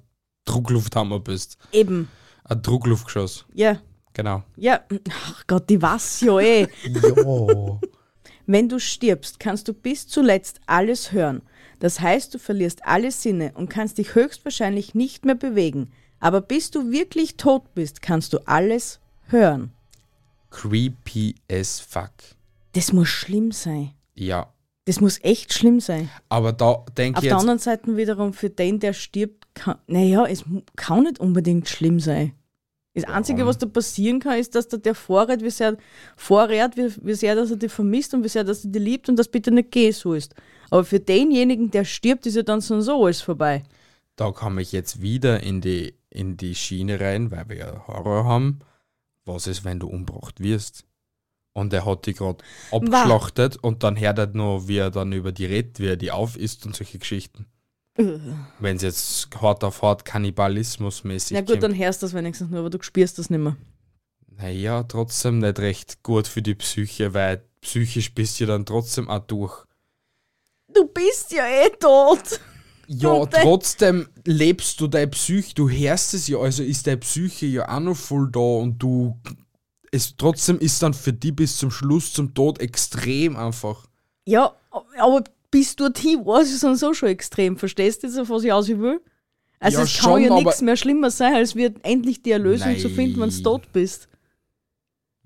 Drucklufthammer 0.47 1.21
bist. 1.21 1.59
Eben, 1.73 2.09
Ein 2.45 2.63
Druckluftgeschoss. 2.63 3.45
ja. 3.55 3.79
Genau. 4.15 4.43
Ja, 4.57 4.81
ach 5.11 5.47
Gott, 5.47 5.69
die 5.71 5.81
was 5.81 6.21
ja 6.21 6.39
eh. 6.39 6.69
Jo. 6.85 7.81
Wenn 8.47 8.69
du 8.69 8.79
stirbst, 8.79 9.41
kannst 9.41 9.69
du 9.69 9.73
bis 9.73 10.07
zuletzt 10.07 10.61
alles 10.67 11.13
hören. 11.13 11.43
Das 11.79 12.01
heißt, 12.01 12.35
du 12.35 12.39
verlierst 12.39 12.85
alle 12.85 13.11
Sinne 13.11 13.53
und 13.55 13.69
kannst 13.69 13.99
dich 13.99 14.15
höchstwahrscheinlich 14.15 14.95
nicht 14.95 15.25
mehr 15.25 15.35
bewegen. 15.35 15.93
Aber 16.21 16.41
bis 16.41 16.71
du 16.71 16.91
wirklich 16.91 17.37
tot 17.37 17.75
bist, 17.75 18.03
kannst 18.03 18.33
du 18.33 18.39
alles 18.47 19.01
hören. 19.29 19.73
Creepy 20.51 21.35
as 21.51 21.81
fuck. 21.81 22.13
Das 22.75 22.93
muss 22.93 23.09
schlimm 23.09 23.51
sein. 23.53 23.93
Ja. 24.15 24.53
Das 24.85 25.01
muss 25.01 25.19
echt 25.23 25.53
schlimm 25.53 25.81
sein. 25.81 26.11
Aber 26.29 26.53
da 26.53 26.85
denke 26.97 27.19
Auf 27.19 27.25
ich 27.25 27.29
der 27.29 27.37
jetzt, 27.37 27.41
anderen 27.41 27.59
Seite 27.59 27.97
wiederum, 27.97 28.33
für 28.33 28.51
den, 28.51 28.81
der 28.81 28.93
stirbt, 28.93 29.47
kann, 29.55 29.79
naja, 29.87 30.27
es 30.27 30.45
kann 30.77 31.05
nicht 31.05 31.21
unbedingt 31.21 31.69
schlimm 31.69 32.01
sein. 32.01 32.33
Das 32.95 33.05
Einzige, 33.05 33.47
was 33.47 33.57
da 33.59 33.67
passieren 33.67 34.21
kann, 34.21 34.39
ist, 34.39 34.55
dass 34.55 34.69
da 34.69 34.77
der 34.77 34.95
vorrät, 34.95 35.43
wie 35.43 35.51
sehr, 35.51 35.77
vorrät, 36.17 36.77
wie, 36.77 36.91
wie 37.03 37.15
sehr, 37.15 37.35
dass 37.35 37.51
er 37.51 37.57
dich 37.57 37.73
vermisst 37.73 38.13
und 38.13 38.23
wie 38.23 38.29
sehr, 38.29 38.45
dass 38.45 38.65
er 38.65 38.71
dich 38.71 38.83
liebt 38.83 39.09
und 39.09 39.17
das 39.17 39.29
bitte 39.29 39.51
nicht 39.51 39.71
gehen 39.71 39.93
sollst. 39.93 40.35
Aber 40.71 40.85
für 40.85 41.01
denjenigen, 41.01 41.71
der 41.71 41.85
stirbt, 41.85 42.27
ist 42.27 42.37
ja 42.37 42.43
dann 42.43 42.61
so 42.61 42.75
und 42.75 42.83
so 42.83 43.05
alles 43.05 43.23
vorbei. 43.23 43.63
da 44.17 44.31
komme 44.33 44.63
ich 44.63 44.73
jetzt 44.73 45.01
wieder 45.03 45.43
in 45.43 45.61
die, 45.61 45.95
in 46.11 46.37
die 46.37 46.55
Schiene 46.55 47.01
rein, 47.01 47.31
weil 47.31 47.49
wir 47.49 47.57
ja 47.57 47.87
Horror 47.87 48.25
haben. 48.25 48.61
Was 49.25 49.47
ist, 49.47 49.65
wenn 49.65 49.81
du 49.81 49.89
umgebracht 49.89 50.41
wirst? 50.41 50.85
Und 51.55 51.73
er 51.73 51.85
hat 51.85 52.07
die 52.07 52.15
gerade 52.15 52.43
abgeschlachtet 52.71 53.57
und 53.57 53.83
dann 53.83 53.99
hört 53.99 54.19
er 54.19 54.27
noch, 54.29 54.69
wie 54.69 54.79
er 54.79 54.91
dann 54.91 55.13
über 55.13 55.33
die 55.33 55.45
redet, 55.47 55.81
wie 55.81 55.87
er 55.89 55.97
die 55.97 56.11
aufisst 56.11 56.65
und 56.67 56.75
solche 56.77 56.99
Geschichten. 56.99 57.47
Wenn 57.95 58.77
es 58.77 58.83
jetzt 58.83 59.29
hart 59.41 59.65
auf 59.65 59.83
hart 59.83 60.07
Kannibalismus-mäßig 60.07 61.35
Na 61.35 61.43
gut, 61.43 61.63
dann 61.63 61.77
hörst 61.77 62.03
du 62.03 62.07
das 62.07 62.15
wenigstens 62.15 62.51
nur, 62.51 62.61
aber 62.61 62.71
du 62.71 62.83
spürst 62.83 63.19
das 63.19 63.29
nicht 63.29 63.41
mehr. 63.41 63.57
Naja, 64.37 64.83
trotzdem 64.85 65.41
nicht 65.41 65.59
recht 65.59 66.03
gut 66.03 66.27
für 66.27 66.43
die 66.43 66.55
Psyche, 66.55 67.13
weil 67.13 67.45
psychisch 67.61 68.15
bist 68.15 68.41
du 68.41 68.47
dann 68.47 68.65
trotzdem 68.65 69.09
auch 69.11 69.21
durch. 69.21 69.65
Du 70.73 70.87
bist 70.87 71.33
ja 71.33 71.47
eh 71.47 71.69
tot. 71.79 72.41
Ja, 72.89 73.25
trotzdem 73.27 74.09
lebst 74.25 74.81
du 74.81 74.87
deine 74.87 75.09
Psyche, 75.09 75.55
du 75.55 75.69
hörst 75.69 76.15
es 76.15 76.29
ja, 76.29 76.39
also 76.39 76.63
ist 76.63 76.87
deine 76.87 76.99
Psyche 76.99 77.47
ja 77.47 77.69
auch 77.69 77.81
noch 77.81 77.97
voll 77.97 78.31
da 78.31 78.41
und 78.41 78.79
du. 78.79 79.19
Es 79.91 80.17
trotzdem 80.17 80.59
ist 80.59 80.83
dann 80.83 80.95
für 80.95 81.13
die 81.13 81.33
bis 81.33 81.59
zum 81.59 81.71
Schluss 81.71 82.13
zum 82.13 82.33
Tod 82.33 82.61
extrem 82.61 83.37
einfach. 83.37 83.87
Ja, 84.27 84.55
aber 84.99 85.25
bis 85.53 85.77
dorthin 85.77 86.27
war 86.27 86.41
es 86.41 86.59
dann 86.59 86.75
so 86.75 86.93
schon 86.95 87.11
extrem. 87.11 87.57
Verstehst 87.57 88.03
du 88.03 88.09
jetzt, 88.09 88.19
auf 88.19 88.29
was 88.31 88.43
ich 88.43 88.53
aus 88.53 88.67
will? 88.69 89.01
Also 89.61 89.79
Ja, 89.79 89.85
es 89.85 89.95
kann 89.97 90.03
schon, 90.11 90.23
ja 90.25 90.35
nichts 90.35 90.61
mehr 90.61 90.77
schlimmer 90.77 91.11
sein, 91.13 91.35
als 91.35 91.55
wird 91.55 91.77
endlich 91.85 92.21
die 92.25 92.33
Erlösung 92.33 92.77
zu 92.79 92.89
finden, 92.89 93.21
wenn 93.21 93.29
du 93.31 93.35
Nein. 93.37 93.45
tot 93.45 93.73
bist. 93.73 94.09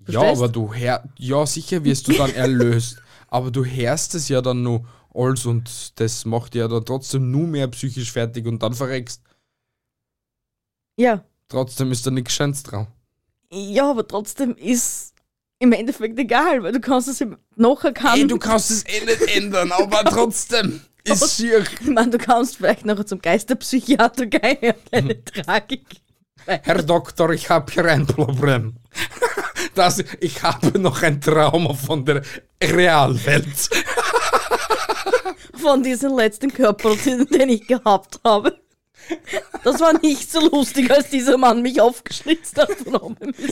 Ja, 0.06 0.20
Verstehst? 0.20 0.42
aber 0.42 0.48
du 0.50 0.74
hör, 0.74 1.02
ja, 1.16 1.46
sicher 1.46 1.82
wirst 1.84 2.06
du 2.08 2.12
dann 2.12 2.30
erlöst. 2.34 3.00
aber 3.28 3.50
du 3.50 3.64
hörst 3.64 4.14
es 4.14 4.28
ja 4.28 4.42
dann 4.42 4.62
nur 4.62 4.86
alles 5.14 5.46
und 5.46 5.98
das 5.98 6.26
macht 6.26 6.54
ja 6.54 6.68
dann 6.68 6.84
trotzdem 6.84 7.30
nur 7.30 7.46
mehr 7.46 7.68
psychisch 7.68 8.12
fertig 8.12 8.44
und 8.46 8.62
dann 8.62 8.74
verreckst. 8.74 9.22
Ja. 10.98 11.24
Trotzdem 11.48 11.90
ist 11.92 12.06
da 12.06 12.10
nichts 12.10 12.34
Schönes 12.34 12.62
dran. 12.62 12.88
Ja, 13.52 13.90
aber 13.90 14.06
trotzdem 14.06 14.54
ist 14.56 15.05
im 15.58 15.72
Endeffekt 15.72 16.18
egal, 16.18 16.62
weil 16.62 16.72
du 16.72 16.80
kannst 16.80 17.08
es 17.08 17.24
nachher 17.56 17.92
kann. 17.92 18.18
Ey, 18.18 18.26
du 18.26 18.38
kannst 18.38 18.70
es 18.70 18.84
eh 18.86 19.04
nicht 19.04 19.36
ändern, 19.36 19.72
aber 19.72 20.04
trotzdem 20.10 20.80
ist 21.04 21.36
schier. 21.36 21.64
ich 21.80 21.88
meine, 21.88 22.10
du 22.10 22.18
kannst 22.18 22.56
vielleicht 22.56 22.84
nachher 22.84 23.06
zum 23.06 23.20
Geisterpsychiater 23.20 24.26
gehen, 24.26 24.58
ja, 24.60 24.74
keine 24.90 25.24
Tragik. 25.24 25.86
Herr 26.46 26.82
Doktor, 26.82 27.30
ich 27.30 27.50
habe 27.50 27.72
hier 27.72 27.86
ein 27.86 28.06
Problem. 28.06 28.76
Das, 29.74 30.02
ich 30.20 30.42
habe 30.42 30.78
noch 30.78 31.02
ein 31.02 31.20
Trauma 31.20 31.74
von 31.74 32.04
der 32.04 32.22
Realwelt. 32.62 33.68
Von 35.54 35.82
diesem 35.82 36.16
letzten 36.16 36.52
Körper, 36.52 36.94
den 36.94 37.48
ich 37.48 37.66
gehabt 37.66 38.20
habe. 38.24 38.58
Das 39.64 39.80
war 39.80 39.98
nicht 40.00 40.30
so 40.30 40.40
lustig, 40.48 40.90
als 40.90 41.10
dieser 41.10 41.36
Mann 41.36 41.62
mich 41.62 41.80
aufgeschnitzt 41.80 42.56
hat. 42.58 42.70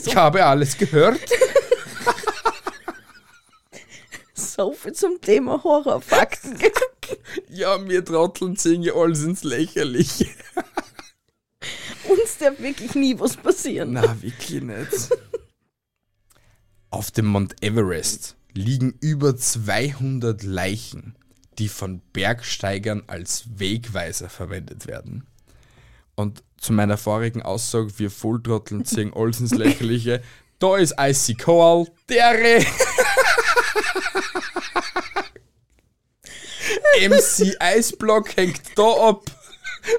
Ich 0.05 0.15
habe 0.15 0.45
alles 0.45 0.77
gehört. 0.77 1.19
So 4.35 4.73
viel 4.73 4.91
zum 4.93 5.19
Thema 5.21 5.63
Horrorfakten. 5.63 6.59
Ja, 7.49 7.77
mir 7.77 8.03
Trotteln 8.03 8.57
ziehen 8.57 8.81
ja 8.81 8.93
alles 8.95 9.21
ins 9.21 9.43
Lächerliche. 9.43 10.27
Uns 12.09 12.37
darf 12.39 12.59
wirklich 12.59 12.95
nie 12.95 13.17
was 13.19 13.37
passieren. 13.37 13.93
Na, 13.93 14.21
wirklich 14.23 14.61
nicht. 14.61 15.09
Auf 16.89 17.11
dem 17.11 17.27
Mount 17.27 17.61
Everest 17.61 18.37
liegen 18.53 18.97
über 19.01 19.37
200 19.37 20.41
Leichen, 20.41 21.15
die 21.59 21.67
von 21.67 22.01
Bergsteigern 22.11 23.03
als 23.05 23.45
Wegweiser 23.59 24.27
verwendet 24.27 24.87
werden. 24.87 25.27
Und 26.15 26.43
zu 26.57 26.73
meiner 26.73 26.97
vorigen 26.97 27.43
Aussage, 27.43 27.99
wir 27.99 28.09
Volltrotteln 28.09 28.83
ziehen 28.85 29.13
alles 29.13 29.39
ins 29.39 29.53
Lächerliche, 29.53 30.23
da 30.57 30.77
ist 30.77 30.95
Icy 30.99 31.35
Coal, 31.35 31.87
der 32.09 32.33
MC 37.01 37.55
Eisblock 37.59 38.37
hängt 38.37 38.61
da 38.75 39.09
ab 39.09 39.25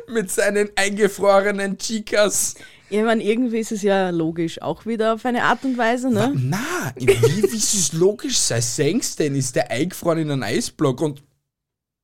mit 0.09 0.31
seinen 0.31 0.71
eingefrorenen 0.77 1.79
Chicas. 1.79 2.55
Ich 2.89 3.03
meine, 3.03 3.23
irgendwie 3.23 3.59
ist 3.59 3.73
es 3.73 3.83
ja 3.83 4.11
logisch, 4.11 4.63
auch 4.63 4.87
wieder 4.87 5.15
auf 5.15 5.25
eine 5.25 5.43
Art 5.43 5.65
und 5.65 5.77
Weise, 5.77 6.09
ne? 6.09 6.33
Na, 6.37 6.93
wie, 6.97 7.09
wie 7.09 7.57
ist 7.57 7.75
es 7.75 7.93
logisch 7.93 8.39
sein? 8.39 8.63
Sengst 8.63 9.19
denn, 9.19 9.35
ist 9.35 9.57
der 9.57 9.71
eingefroren 9.71 10.21
in 10.21 10.31
einen 10.31 10.43
Eisblock 10.45 11.01
und 11.01 11.23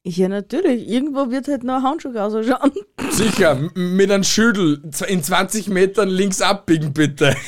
Ja, 0.04 0.28
natürlich. 0.28 0.88
Irgendwo 0.88 1.30
wird 1.30 1.46
halt 1.46 1.62
noch 1.62 1.76
ein 1.76 1.82
Handschuh 1.84 2.10
rausschauen. 2.10 2.72
sicher 3.10 3.54
mit 3.74 4.10
einem 4.10 4.24
Schüttel 4.24 4.82
in 5.06 5.22
20 5.22 5.68
Metern 5.68 6.08
links 6.08 6.40
abbiegen, 6.40 6.92
bitte. 6.92 7.36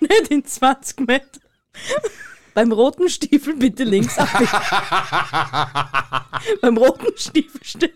Nicht 0.00 0.30
in 0.30 0.44
20 0.44 1.00
Meter. 1.00 1.40
Beim 2.54 2.72
roten 2.72 3.10
Stiefel 3.10 3.54
bitte 3.56 3.84
links 3.84 4.16
abbiegen. 4.16 4.48
Beim 6.62 6.78
roten 6.78 7.12
Stiefel 7.16 7.60
stehen. 7.62 7.92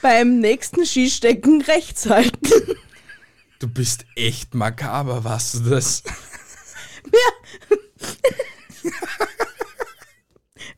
Beim 0.00 0.38
nächsten 0.40 0.86
Skistecken 0.86 1.60
rechts 1.62 2.08
halten. 2.08 2.76
Du 3.58 3.68
bist 3.68 4.06
echt 4.14 4.54
makaber, 4.54 5.24
weißt 5.24 5.56
du 5.56 5.70
das? 5.70 6.02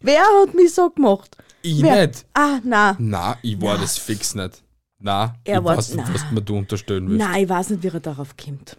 Wer 0.00 0.22
hat 0.42 0.54
mich 0.54 0.74
so 0.74 0.90
gemacht? 0.90 1.36
Ich 1.62 1.82
Wer? 1.82 2.06
nicht. 2.06 2.24
Ah, 2.34 2.60
na. 2.62 2.96
Na, 2.98 3.36
ich 3.42 3.60
war 3.60 3.78
das 3.78 3.98
fix 3.98 4.34
nicht. 4.34 4.62
Na, 5.00 5.34
Er 5.44 5.58
ich 5.58 5.64
war- 5.64 5.76
weiß 5.76 5.94
nicht, 5.94 6.06
na. 6.08 6.14
was 6.14 6.30
mir 6.30 6.42
du 6.42 6.56
unterstellen 6.56 7.08
willst. 7.08 7.24
Nein, 7.26 7.44
ich 7.44 7.48
weiß 7.48 7.70
nicht, 7.70 7.82
wie 7.82 7.88
er 7.88 8.00
darauf 8.00 8.36
kommt. 8.36 8.76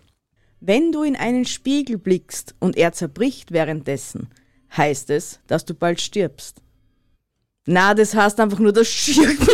Wenn 0.61 0.91
du 0.91 1.03
in 1.03 1.15
einen 1.15 1.45
Spiegel 1.45 1.97
blickst 1.97 2.53
und 2.59 2.75
er 2.75 2.91
zerbricht 2.91 3.51
währenddessen, 3.51 4.29
heißt 4.75 5.09
es, 5.09 5.39
dass 5.47 5.65
du 5.65 5.73
bald 5.73 6.01
stirbst. 6.01 6.61
Na, 7.65 7.93
das 7.93 8.13
heißt 8.13 8.39
einfach 8.39 8.59
nur, 8.59 8.73
dass 8.73 8.87
du 8.87 8.93
schier. 8.93 9.37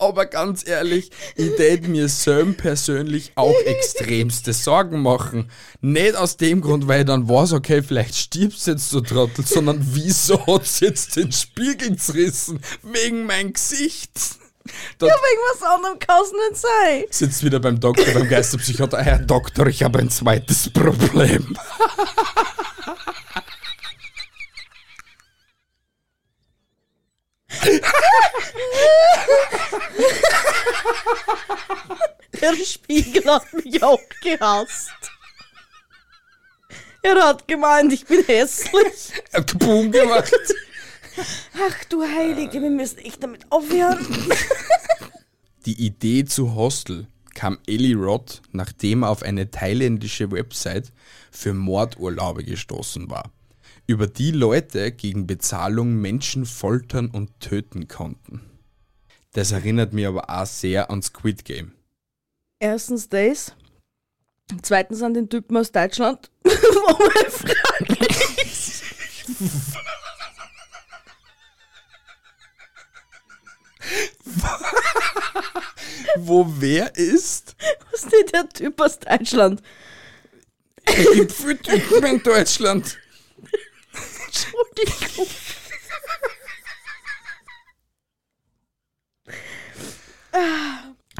Aber 0.00 0.24
ganz 0.24 0.66
ehrlich, 0.66 1.10
ich 1.36 1.54
tät 1.56 1.86
mir 1.86 2.08
Sam 2.08 2.54
persönlich 2.54 3.32
auch 3.34 3.54
extremste 3.66 4.54
Sorgen 4.54 5.02
machen. 5.02 5.50
Nicht 5.82 6.16
aus 6.16 6.38
dem 6.38 6.62
Grund, 6.62 6.88
weil 6.88 7.00
ich 7.00 7.06
dann 7.06 7.28
weiß, 7.28 7.52
okay, 7.52 7.82
vielleicht 7.82 8.14
stirbst 8.14 8.66
jetzt, 8.66 8.90
du 8.94 9.02
Trottel, 9.02 9.44
sondern 9.44 9.78
wieso 9.92 10.46
hat's 10.46 10.80
jetzt 10.80 11.16
den 11.16 11.30
Spiegel 11.32 11.96
zerrissen? 11.96 12.60
Wegen 12.82 13.26
mein 13.26 13.52
Gesicht. 13.52 14.10
Da 14.96 15.04
Wegen 15.04 15.40
was 15.52 15.62
anderem 15.62 15.98
kann 15.98 16.22
es 16.22 16.32
nicht 16.32 16.62
sein. 16.62 17.04
sitzt 17.10 17.44
wieder 17.44 17.60
beim 17.60 17.78
Doktor, 17.78 18.14
beim 18.14 18.26
Geisterpsychiater. 18.28 19.02
Herr 19.02 19.18
Doktor, 19.18 19.66
ich 19.66 19.82
habe 19.82 19.98
ein 19.98 20.08
zweites 20.08 20.70
Problem. 20.70 21.58
Der 32.40 32.54
Spiegel 32.64 33.24
hat 33.26 33.52
mich 33.52 33.82
auch 33.82 34.00
gehasst. 34.22 34.90
Er 37.02 37.16
hat 37.22 37.48
gemeint, 37.48 37.92
ich 37.92 38.04
bin 38.06 38.24
hässlich. 38.24 39.12
Er 39.32 39.40
hat 39.40 39.58
Boom 39.58 39.90
gemacht. 39.90 40.32
Ach 41.54 41.84
du 41.88 42.02
Heilige, 42.02 42.60
wir 42.62 42.70
müssen 42.70 42.98
echt 42.98 43.22
damit 43.22 43.50
aufhören. 43.50 44.06
Die 45.66 45.84
Idee 45.84 46.24
zu 46.24 46.54
Hostel 46.54 47.06
kam 47.34 47.58
Eli 47.66 47.92
Roth, 47.94 48.42
nachdem 48.52 49.02
er 49.02 49.10
auf 49.10 49.22
eine 49.22 49.50
thailändische 49.50 50.30
Website 50.30 50.92
für 51.30 51.52
Mordurlaube 51.52 52.44
gestoßen 52.44 53.10
war, 53.10 53.30
über 53.90 54.06
die 54.06 54.30
Leute 54.30 54.92
gegen 54.92 55.26
Bezahlung 55.26 55.96
Menschen 55.96 56.46
foltern 56.46 57.10
und 57.10 57.40
töten 57.40 57.88
konnten. 57.88 58.40
Das 59.32 59.50
erinnert 59.50 59.92
mich 59.92 60.06
aber 60.06 60.30
auch 60.30 60.46
sehr 60.46 60.90
an 60.90 61.02
Squid 61.02 61.44
Game. 61.44 61.72
Erstens 62.60 63.08
das. 63.08 63.56
Zweitens 64.62 65.02
an 65.02 65.14
den 65.14 65.28
Typen 65.28 65.56
aus 65.56 65.72
Deutschland. 65.72 66.30
Wo 66.44 66.98
meine 66.98 67.30
Frage 67.30 68.06
ist. 68.42 68.84
Wo 76.16 76.46
wer 76.58 76.94
ist? 76.96 77.56
Was 77.90 78.04
ist 78.04 78.12
denn 78.12 78.26
der 78.32 78.48
Typ 78.48 78.80
aus 78.80 79.00
Deutschland? 79.00 79.60
Es 80.84 81.12
gibt 81.12 81.32
viele 81.32 81.58
Typen 81.58 82.04
in 82.04 82.22
Deutschland. 82.22 82.98
Entschuldigung. 84.40 85.26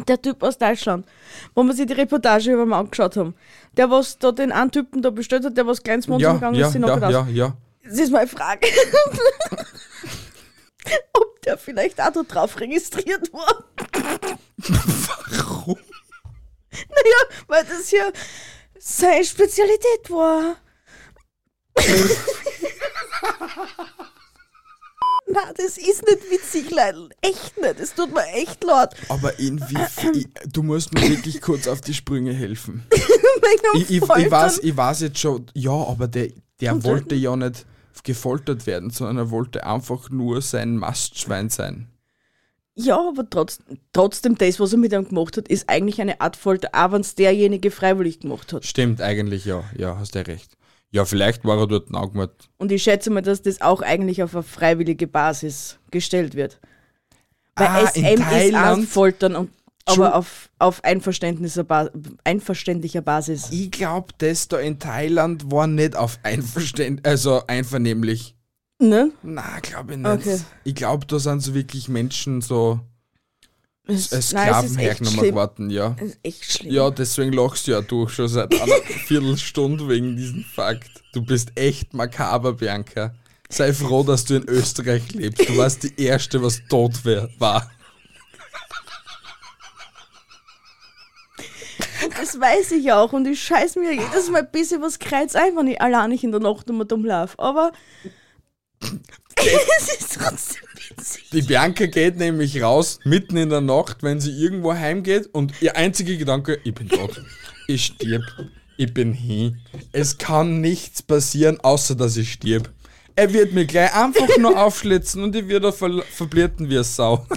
Der 0.06 0.22
Typ 0.22 0.42
aus 0.42 0.56
Deutschland, 0.58 1.06
wo 1.54 1.62
wir 1.62 1.74
sich 1.74 1.86
die 1.86 1.92
Reportage 1.92 2.52
über 2.52 2.62
ihn 2.62 2.72
angeschaut 2.72 3.16
haben. 3.16 3.34
Der, 3.76 3.90
was 3.90 4.18
da 4.18 4.32
den 4.32 4.50
einen 4.52 4.70
Typen 4.70 5.02
da 5.02 5.10
bestellt 5.10 5.44
hat, 5.44 5.56
der 5.56 5.66
was 5.66 5.82
kleines 5.82 6.08
Monster 6.08 6.28
Ja, 6.28 6.34
gegangen 6.34 6.54
ja, 6.56 6.66
ist, 6.66 6.72
sind 6.72 6.86
ja, 6.86 6.96
noch 6.96 7.10
ja, 7.10 7.26
ja. 7.28 7.56
Das 7.84 7.98
ist 7.98 8.10
meine 8.10 8.28
Frage. 8.28 8.66
Ob 11.12 11.42
der 11.42 11.58
vielleicht 11.58 12.00
auch 12.00 12.12
da 12.12 12.22
drauf 12.22 12.58
registriert 12.60 13.32
war. 13.32 13.64
Warum? 15.26 15.78
Naja, 16.72 17.42
weil 17.48 17.64
das 17.64 17.90
ja 17.90 18.10
seine 18.78 19.24
Spezialität 19.24 20.08
war. 20.08 20.56
Na, 25.32 25.52
das 25.56 25.78
ist 25.78 26.04
nicht 26.06 26.30
witzig, 26.30 26.70
Leidl. 26.70 27.08
Echt 27.20 27.56
nicht. 27.60 27.78
Es 27.78 27.94
tut 27.94 28.12
mir 28.12 28.26
echt 28.32 28.64
leid. 28.64 28.94
Aber 29.08 29.38
ich, 29.38 29.54
du 30.52 30.62
musst 30.62 30.92
mir 30.92 31.08
wirklich 31.08 31.40
kurz 31.40 31.68
auf 31.68 31.80
die 31.80 31.94
Sprünge 31.94 32.32
helfen. 32.32 32.86
Ich, 33.74 33.90
ich, 33.90 34.02
ich, 34.02 34.08
weiß, 34.08 34.60
ich 34.62 34.76
weiß 34.76 35.00
jetzt 35.00 35.18
schon, 35.18 35.46
ja, 35.54 35.72
aber 35.72 36.06
der, 36.06 36.28
der 36.60 36.74
Und 36.74 36.84
wollte 36.84 37.16
ja 37.16 37.34
nicht 37.34 37.66
gefoltert 38.04 38.66
werden, 38.66 38.90
sondern 38.90 39.16
er 39.16 39.30
wollte 39.30 39.66
einfach 39.66 40.10
nur 40.10 40.40
sein 40.40 40.76
Mastschwein 40.76 41.48
sein. 41.48 41.88
Ja, 42.74 42.98
aber 43.08 43.28
trotz, 43.28 43.58
trotzdem, 43.92 44.38
das, 44.38 44.60
was 44.60 44.72
er 44.72 44.78
mit 44.78 44.92
ihm 44.92 45.08
gemacht 45.08 45.36
hat, 45.36 45.48
ist 45.48 45.68
eigentlich 45.68 46.00
eine 46.00 46.20
Art 46.20 46.36
Folter, 46.36 46.70
auch 46.72 46.92
wenn 46.92 47.00
es 47.00 47.14
derjenige 47.14 47.70
freiwillig 47.70 48.20
gemacht 48.20 48.52
hat. 48.52 48.64
Stimmt, 48.64 49.00
eigentlich 49.00 49.44
ja. 49.44 49.64
Ja, 49.76 49.98
hast 49.98 50.14
du 50.14 50.26
recht. 50.26 50.56
Ja, 50.92 51.04
vielleicht 51.04 51.44
war 51.44 51.58
er 51.58 51.66
dort 51.66 51.94
angemeldet. 51.94 52.48
Und 52.58 52.72
ich 52.72 52.82
schätze 52.82 53.10
mal, 53.10 53.22
dass 53.22 53.42
das 53.42 53.60
auch 53.60 53.80
eigentlich 53.80 54.22
auf 54.22 54.34
eine 54.34 54.42
freiwillige 54.42 55.06
Basis 55.06 55.78
gestellt 55.90 56.34
wird. 56.34 56.60
Weil 57.56 57.68
Ah, 57.68 57.86
SM 57.86 58.04
ist 58.04 58.54
auch? 58.54 58.80
Foltern, 58.82 59.36
und, 59.36 59.50
aber 59.86 60.14
auf, 60.14 60.50
auf 60.58 60.82
einverständlicher, 60.84 61.64
ba 61.64 61.90
einverständlicher 62.24 63.02
Basis. 63.02 63.48
Ich 63.50 63.70
glaube, 63.70 64.12
das 64.18 64.48
da 64.48 64.58
in 64.58 64.78
Thailand 64.78 65.50
war 65.50 65.66
nicht 65.66 65.96
auf 65.96 66.18
Einverständ 66.22 67.06
also 67.06 67.42
einvernehmlich. 67.46 68.34
Ne? 68.80 69.12
Na, 69.22 69.58
glaube 69.60 69.92
ich 69.92 69.98
nicht. 69.98 70.10
Okay. 70.10 70.38
Ich 70.64 70.74
glaube, 70.74 71.06
da 71.06 71.18
sind 71.18 71.40
so 71.40 71.54
wirklich 71.54 71.88
Menschen 71.88 72.40
so 72.40 72.80
Es, 73.94 74.12
es 74.12 74.28
Sklaven 74.30 74.66
ist 74.66 74.76
echt 74.76 74.86
hergenommen 74.86 75.18
schlimm. 75.18 75.34
worden, 75.34 75.70
ja. 75.70 75.96
Es 75.98 76.10
ist 76.10 76.18
echt 76.22 76.52
schlimm. 76.52 76.72
Ja, 76.72 76.90
deswegen 76.90 77.32
lachst 77.32 77.66
du 77.66 77.72
ja 77.72 77.80
du 77.80 78.08
schon 78.08 78.28
seit 78.28 78.54
einer 78.54 78.74
Viertelstunde 79.06 79.88
wegen 79.88 80.16
diesem 80.16 80.44
Fakt. 80.44 81.02
Du 81.12 81.22
bist 81.22 81.52
echt 81.56 81.94
makaber, 81.94 82.52
Bianca. 82.54 83.14
Sei 83.48 83.72
froh, 83.72 84.02
dass 84.04 84.24
du 84.24 84.36
in 84.36 84.48
Österreich 84.48 85.12
lebst. 85.12 85.48
Du 85.48 85.56
warst 85.56 85.82
die 85.82 86.00
Erste, 86.00 86.40
was 86.42 86.60
tot 86.68 87.04
wär, 87.04 87.28
war. 87.38 87.68
Das 92.18 92.38
weiß 92.40 92.72
ich 92.72 92.92
auch 92.92 93.12
und 93.12 93.26
ich 93.26 93.42
scheiß 93.42 93.76
mir 93.76 93.92
jedes 93.92 94.30
Mal 94.30 94.40
ein 94.42 94.50
bisschen 94.50 94.80
was 94.82 94.98
kreuz 94.98 95.34
ein, 95.34 95.56
wenn 95.56 95.66
ich 95.66 95.80
allein 95.80 96.10
nicht 96.10 96.24
in 96.24 96.30
der 96.30 96.40
Nacht 96.40 96.70
um 96.70 96.86
dumm 96.86 97.04
laufe. 97.04 97.38
Aber 97.38 97.72
es 99.78 99.88
ist 100.00 100.18
trotzdem 100.18 100.62
witzig. 100.88 101.30
Die 101.32 101.42
Bianca 101.42 101.86
geht 101.86 102.16
nämlich 102.16 102.62
raus, 102.62 102.98
mitten 103.04 103.36
in 103.36 103.50
der 103.50 103.60
Nacht, 103.60 104.02
wenn 104.02 104.20
sie 104.20 104.30
irgendwo 104.30 104.72
heimgeht 104.74 105.28
und 105.32 105.52
ihr 105.60 105.76
einziger 105.76 106.14
Gedanke, 106.16 106.58
ich 106.64 106.74
bin 106.74 106.88
tot. 106.88 107.22
Ich 107.66 107.84
stirb. 107.86 108.22
Ich 108.76 108.92
bin 108.94 109.12
hin. 109.12 109.58
Es 109.92 110.18
kann 110.18 110.60
nichts 110.60 111.02
passieren, 111.02 111.60
außer 111.60 111.94
dass 111.94 112.16
ich 112.16 112.32
stirb. 112.32 112.70
Er 113.14 113.32
wird 113.32 113.52
mir 113.52 113.66
gleich 113.66 113.94
einfach 113.94 114.38
nur 114.38 114.58
aufschlitzen 114.62 115.22
und 115.22 115.36
ich 115.36 115.48
werde 115.48 115.72
ver 115.72 116.02
verblitten 116.10 116.68
wie 116.68 116.76
eine 116.76 116.84
Sau. 116.84 117.26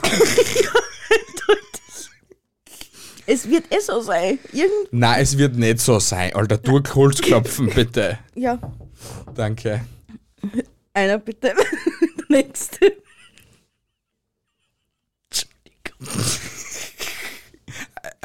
Es 3.26 3.50
wird 3.50 3.74
eh 3.74 3.80
so 3.80 4.02
sein. 4.02 4.38
Irgend 4.52 4.92
Nein, 4.92 5.22
es 5.22 5.38
wird 5.38 5.56
nicht 5.56 5.80
so 5.80 5.98
sein. 6.00 6.36
Alter, 6.36 6.58
du 6.58 6.82
Holzklopfen, 6.94 7.70
bitte. 7.74 8.20
ja, 8.36 8.60
Danke. 9.34 9.86
einer 10.94 11.18
bitte. 11.20 11.54
Nächste. 12.34 12.98
Entschuldigung. 15.30 16.26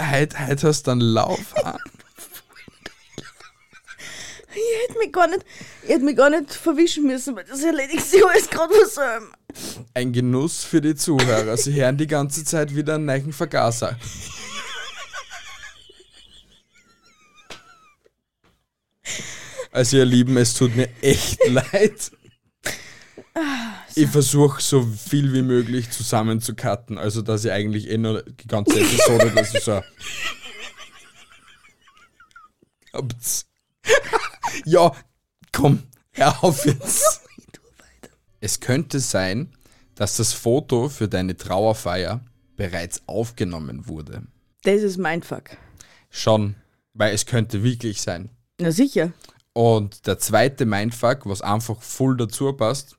Heute, 0.00 0.46
heute 0.48 0.68
hast 0.68 0.86
du 0.86 0.90
einen 0.92 1.00
Lauf. 1.02 1.54
ah? 1.62 1.76
Ich 4.50 4.88
hätte 4.88 4.98
mich 4.98 5.12
gar 5.12 5.28
nicht, 5.28 5.44
ich 5.82 5.90
hätte 5.90 6.04
mich 6.04 6.16
gar 6.16 6.30
nicht 6.30 6.54
verwischen 6.54 7.06
müssen, 7.06 7.36
weil 7.36 7.44
das 7.44 7.62
erledigt 7.62 8.04
sich 8.04 8.24
alles 8.24 8.48
gerade 8.48 8.72
was. 8.72 8.96
Ähm, 8.96 9.30
Ein 9.92 10.12
Genuss 10.14 10.64
für 10.64 10.80
die 10.80 10.94
Zuhörer. 10.94 11.56
Sie 11.58 11.74
hören 11.74 11.98
die 11.98 12.06
ganze 12.06 12.44
Zeit 12.44 12.74
wieder 12.74 12.94
einen 12.94 13.04
neuen 13.04 13.32
Vergaser. 13.34 13.98
Also 19.70 19.98
ihr 19.98 20.04
Lieben, 20.04 20.36
es 20.38 20.54
tut 20.54 20.74
mir 20.74 20.88
echt 21.02 21.38
leid. 21.48 22.10
Ich 23.98 24.08
versuche 24.10 24.62
so 24.62 24.82
viel 24.82 25.32
wie 25.32 25.42
möglich 25.42 25.90
zusammenzucutten, 25.90 26.98
also 26.98 27.20
dass 27.20 27.44
ich 27.44 27.50
eigentlich 27.50 27.90
eh 27.90 27.98
nur 27.98 28.22
die 28.22 28.46
ganze 28.46 28.78
Episode, 28.78 29.30
dass 29.34 29.52
ich 29.52 29.64
so... 29.64 29.82
Ja, 34.64 34.92
komm, 35.50 35.82
hör 36.12 36.44
auf 36.44 36.64
jetzt. 36.64 37.22
Es 38.40 38.60
könnte 38.60 39.00
sein, 39.00 39.52
dass 39.96 40.16
das 40.16 40.32
Foto 40.32 40.88
für 40.88 41.08
deine 41.08 41.36
Trauerfeier 41.36 42.20
bereits 42.54 43.02
aufgenommen 43.06 43.88
wurde. 43.88 44.22
Das 44.62 44.82
ist 44.82 44.96
mein 44.96 45.24
Fuck. 45.24 45.56
Schon, 46.08 46.54
weil 46.94 47.12
es 47.14 47.26
könnte 47.26 47.64
wirklich 47.64 48.00
sein. 48.00 48.30
Na 48.60 48.70
sicher. 48.70 49.12
Und 49.54 50.06
der 50.06 50.20
zweite 50.20 50.66
Mindfuck, 50.66 51.26
was 51.26 51.42
einfach 51.42 51.82
voll 51.82 52.16
dazu 52.16 52.52
passt, 52.52 52.97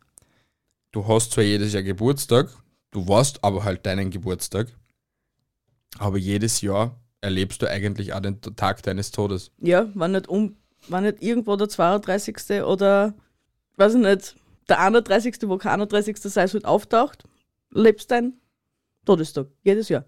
du 0.91 1.08
hast 1.08 1.32
zwar 1.32 1.43
jedes 1.43 1.73
Jahr 1.73 1.84
Geburtstag, 1.84 2.49
du 2.91 3.08
warst 3.08 3.43
aber 3.43 3.63
halt 3.63 3.86
deinen 3.86 4.10
Geburtstag, 4.10 4.67
aber 5.97 6.17
jedes 6.17 6.62
Jahr 6.62 6.99
erlebst 7.21 7.62
du 7.62 7.69
eigentlich 7.69 8.13
auch 8.13 8.21
den 8.21 8.41
Tag 8.41 8.84
deines 8.84 9.12
Todes. 9.12 9.52
Ja, 9.58 9.89
war 9.95 10.08
nicht, 10.08 10.28
um, 10.28 10.58
war 10.88 11.02
nicht 11.02 11.21
irgendwo 11.21 11.56
der 11.56 11.69
32. 11.69 12.63
oder, 12.63 13.13
weiß 13.78 13.95
ich 13.95 14.02
nicht, 14.02 14.36
der 14.69 14.80
31., 14.80 15.36
wo 15.45 15.58
kein 15.58 15.73
31. 15.73 16.17
sei, 16.17 16.47
halt 16.47 16.65
auftaucht, 16.65 17.23
lebst 17.71 18.12
dein 18.12 18.34
Todestag. 19.06 19.47
Jedes 19.63 19.89
Jahr. 19.89 20.06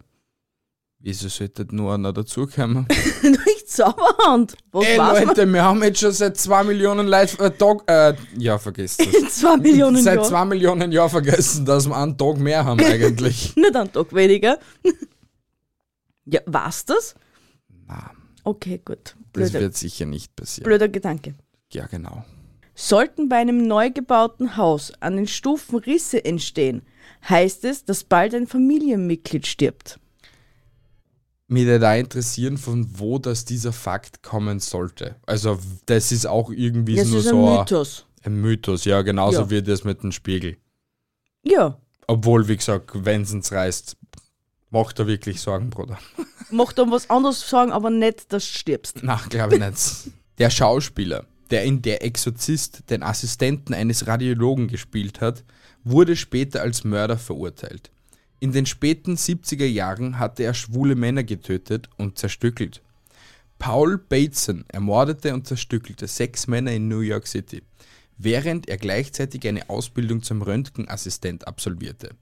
Wieso 1.03 1.29
sollte 1.29 1.65
nur 1.71 1.93
einer 1.95 2.13
dazukommen? 2.13 2.87
Nicht 3.23 3.69
Zauberhand. 3.69 4.55
Was 4.71 4.85
Ey 4.85 4.97
weiß 4.99 5.25
Leute, 5.25 5.51
wir 5.51 5.63
haben 5.63 5.81
jetzt 5.83 5.99
schon 5.99 6.11
seit 6.11 6.37
zwei 6.37 6.63
Millionen 6.63 7.07
Leute 7.07 7.43
äh, 7.43 7.49
Tag, 7.51 7.83
äh, 7.89 8.13
ja 8.37 8.57
das. 8.59 9.05
man? 9.21 9.29
Zwei 9.29 9.57
Millionen 9.57 10.03
Seit 10.03 10.17
Jahre. 10.17 10.27
zwei 10.27 10.45
Millionen 10.45 10.91
Jahren 10.91 11.09
vergessen, 11.09 11.65
dass 11.65 11.87
wir 11.87 11.95
einen 11.97 12.17
Tag 12.17 12.37
mehr 12.37 12.65
haben 12.65 12.79
eigentlich. 12.81 13.55
Nicht 13.55 13.75
einen 13.75 13.91
Tag 13.91 14.13
weniger. 14.13 14.59
ja, 16.25 16.41
war's 16.45 16.85
das? 16.85 17.15
Na, 17.87 18.11
Okay, 18.43 18.81
gut. 18.83 19.15
das 19.33 19.51
Blöder, 19.51 19.59
wird 19.61 19.77
sicher 19.77 20.05
nicht 20.05 20.35
passieren. 20.35 20.65
blöder 20.65 20.89
Gedanke. 20.89 21.35
Ja, 21.71 21.85
genau. 21.87 22.25
Sollten 22.75 23.29
bei 23.29 23.37
einem 23.37 23.67
neu 23.67 23.89
gebauten 23.91 24.57
Haus 24.57 24.91
an 24.99 25.15
den 25.15 25.27
Stufen 25.27 25.77
Risse 25.79 26.23
entstehen, 26.25 26.81
heißt 27.29 27.65
es, 27.65 27.85
dass 27.85 28.03
bald 28.03 28.33
ein 28.33 28.47
Familienmitglied 28.47 29.45
stirbt. 29.45 29.99
Mich 31.51 31.65
da 31.67 31.95
interessieren, 31.95 32.57
von 32.57 32.87
wo 32.97 33.19
das 33.19 33.43
dieser 33.45 33.73
Fakt 33.73 34.23
kommen 34.23 34.59
sollte. 34.59 35.15
Also, 35.25 35.59
das 35.85 36.11
ist 36.11 36.25
auch 36.25 36.49
irgendwie 36.49 36.95
Das 36.95 37.09
nur 37.09 37.19
ist 37.19 37.27
ein 37.27 37.31
so 37.31 37.49
ein- 37.49 37.59
Mythos. 37.59 38.05
ein 38.23 38.35
Mythos, 38.35 38.85
ja, 38.85 39.01
genauso 39.01 39.41
Ja. 39.41 39.49
wie 39.49 39.61
das 39.61 39.83
mit 39.83 40.01
dem 40.01 40.11
Spiegel. 40.11 40.57
Ja, 41.43 41.77
Obwohl, 42.07 42.47
wie 42.47 42.57
gesagt, 42.57 42.91
wenn 42.93 43.21
es 43.21 43.31
uns 43.31 43.51
reißt, 43.51 43.95
macht 44.69 44.99
er 44.99 45.07
wirklich 45.07 45.39
Sorgen, 45.41 45.69
Bruder. 45.69 45.97
mach 46.51 46.73
dann 46.73 46.91
was 46.91 47.09
anderes 47.09 47.47
sagen, 47.49 47.71
aber 47.71 47.89
nicht, 47.89 48.31
dass 48.33 48.43
du 48.45 48.57
stirbst. 48.57 48.99
Na, 49.03 49.19
glaube 49.29 49.55
ich 49.55 49.61
nicht. 49.61 50.11
Der 50.37 50.49
Schauspieler, 50.49 51.25
der 51.51 51.63
in 51.63 51.81
Der 51.81 52.03
Exorzist 52.03 52.89
den 52.89 53.03
Assistenten 53.03 53.73
eines 53.73 54.07
Radiologen 54.07 54.67
gespielt 54.67 55.19
hat, 55.21 55.43
wurde 55.83 56.15
später 56.15 56.61
als 56.61 56.83
Mörder 56.83 57.17
verurteilt. 57.17 57.91
In 58.43 58.54
den 58.54 58.65
späten 58.65 59.17
70er 59.17 59.67
Jahren 59.67 60.17
hatte 60.17 60.41
er 60.41 60.56
schwule 60.56 60.95
Männer 60.95 61.23
getötet 61.23 61.88
und 61.97 62.17
zerstückelt. 62.17 62.82
Paul 63.60 63.99
Bateson 63.99 64.65
ermordete 64.67 65.36
und 65.36 65.45
zerstückelte 65.45 66.08
sechs 66.08 66.47
Männer 66.47 66.71
in 66.71 66.88
New 66.88 67.01
York 67.01 67.27
City, 67.27 67.62
während 68.17 68.67
er 68.67 68.77
gleichzeitig 68.77 69.47
eine 69.47 69.69
Ausbildung 69.69 70.23
zum 70.23 70.41
Röntgenassistent 70.41 71.47
absolvierte, 71.47 72.15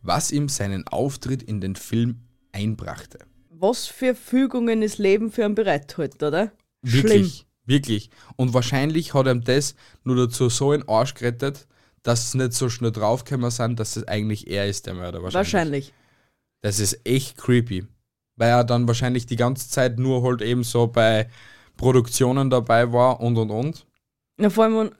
was 0.00 0.32
ihm 0.32 0.48
seinen 0.48 0.88
Auftritt 0.88 1.42
in 1.42 1.60
den 1.60 1.76
Film 1.76 2.20
einbrachte. 2.52 3.18
Was 3.50 3.86
für 3.86 4.14
Fügungen 4.14 4.80
das 4.80 4.96
Leben 4.96 5.30
für 5.30 5.44
einen 5.44 5.54
bereithält, 5.54 6.22
oder? 6.22 6.50
Wirklich, 6.80 7.44
wirklich. 7.66 8.08
Und 8.36 8.54
wahrscheinlich 8.54 9.12
hat 9.12 9.26
ihm 9.26 9.44
das 9.44 9.74
nur 10.02 10.16
dazu 10.16 10.48
so 10.48 10.72
in 10.72 10.80
den 10.80 10.88
Arsch 10.88 11.12
gerettet, 11.12 11.66
dass 12.02 12.32
sie 12.32 12.38
nicht 12.38 12.52
so 12.52 12.68
schnell 12.68 12.92
draufgekommen 12.92 13.50
sind, 13.50 13.78
dass 13.78 13.96
es 13.96 14.06
eigentlich 14.06 14.48
er 14.48 14.66
ist, 14.66 14.86
der 14.86 14.94
Mörder. 14.94 15.22
Wahrscheinlich. 15.22 15.52
Wahrscheinlich. 15.52 15.92
Das 16.60 16.80
ist 16.80 17.00
echt 17.04 17.36
creepy. 17.36 17.86
Weil 18.36 18.50
er 18.50 18.64
dann 18.64 18.86
wahrscheinlich 18.86 19.26
die 19.26 19.36
ganze 19.36 19.68
Zeit 19.68 19.98
nur 19.98 20.22
halt 20.22 20.42
eben 20.42 20.64
so 20.64 20.86
bei 20.86 21.28
Produktionen 21.76 22.50
dabei 22.50 22.92
war 22.92 23.20
und 23.20 23.36
und 23.36 23.50
und. 23.50 23.86
Na, 24.36 24.50
vor 24.50 24.64
allem 24.64 24.90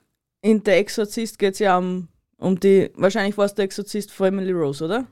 in 0.41 0.63
Der 0.63 0.79
Exorzist 0.79 1.39
geht 1.39 1.55
es 1.55 1.59
ja 1.59 1.79
um, 1.79 2.09
um 2.39 2.59
die, 2.59 2.91
wahrscheinlich 2.95 3.37
war 3.37 3.45
es 3.45 3.55
der 3.55 3.65
Exorzist 3.65 4.11
von 4.11 4.29
Emily 4.29 4.53
Rose, 4.53 4.85
oder? 4.85 5.07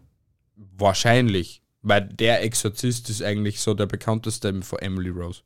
Wahrscheinlich. 0.56 1.62
Weil 1.82 2.02
der 2.02 2.42
Exorzist 2.42 3.10
ist 3.10 3.22
eigentlich 3.22 3.60
so 3.60 3.74
der 3.74 3.86
bekannteste 3.86 4.62
von 4.62 4.78
Emily 4.80 5.10
Rose. 5.10 5.42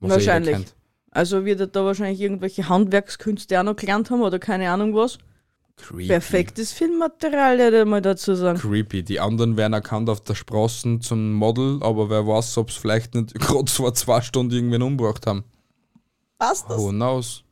jeder 0.00 0.14
Wahrscheinlich. 0.14 0.66
Also 1.10 1.44
wird 1.44 1.60
er 1.60 1.68
da 1.68 1.84
wahrscheinlich 1.84 2.20
irgendwelche 2.20 2.68
Handwerkskünste 2.68 3.60
auch 3.60 3.64
noch 3.64 3.76
gelernt 3.76 4.10
haben 4.10 4.22
oder 4.22 4.40
keine 4.40 4.70
Ahnung 4.70 4.94
was. 4.94 5.18
Creepy. 5.76 6.06
Perfektes 6.06 6.72
Filmmaterial, 6.72 7.58
hätte 7.58 7.80
ich 7.80 7.84
mal 7.84 8.00
dazu 8.00 8.34
sagen. 8.34 8.58
Creepy. 8.58 9.02
Die 9.02 9.20
anderen 9.20 9.56
werden 9.56 9.72
erkannt 9.72 10.08
auf 10.08 10.22
der 10.22 10.34
Straße 10.34 11.00
zum 11.00 11.32
Model, 11.32 11.82
aber 11.82 12.08
wer 12.08 12.26
weiß, 12.26 12.56
ob 12.58 12.70
es 12.70 12.76
vielleicht 12.76 13.14
nicht 13.14 13.34
gerade 13.38 13.70
vor 13.70 13.92
zwei 13.94 14.20
Stunden 14.20 14.54
irgendwen 14.54 14.82
umgebracht 14.82 15.26
haben. 15.26 15.44
Passt 16.38 16.70
das? 16.70 16.78
Who 16.78 16.90
knows? 16.90 17.44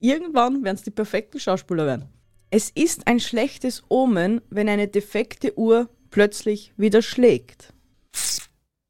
Irgendwann 0.00 0.62
werden 0.64 0.76
es 0.76 0.82
die 0.82 0.90
perfekten 0.90 1.40
Schauspieler 1.40 1.86
werden. 1.86 2.08
Es 2.50 2.70
ist 2.70 3.06
ein 3.06 3.20
schlechtes 3.20 3.82
Omen, 3.88 4.40
wenn 4.50 4.68
eine 4.68 4.86
defekte 4.86 5.58
Uhr 5.58 5.88
plötzlich 6.10 6.72
wieder 6.76 7.02
schlägt? 7.02 7.72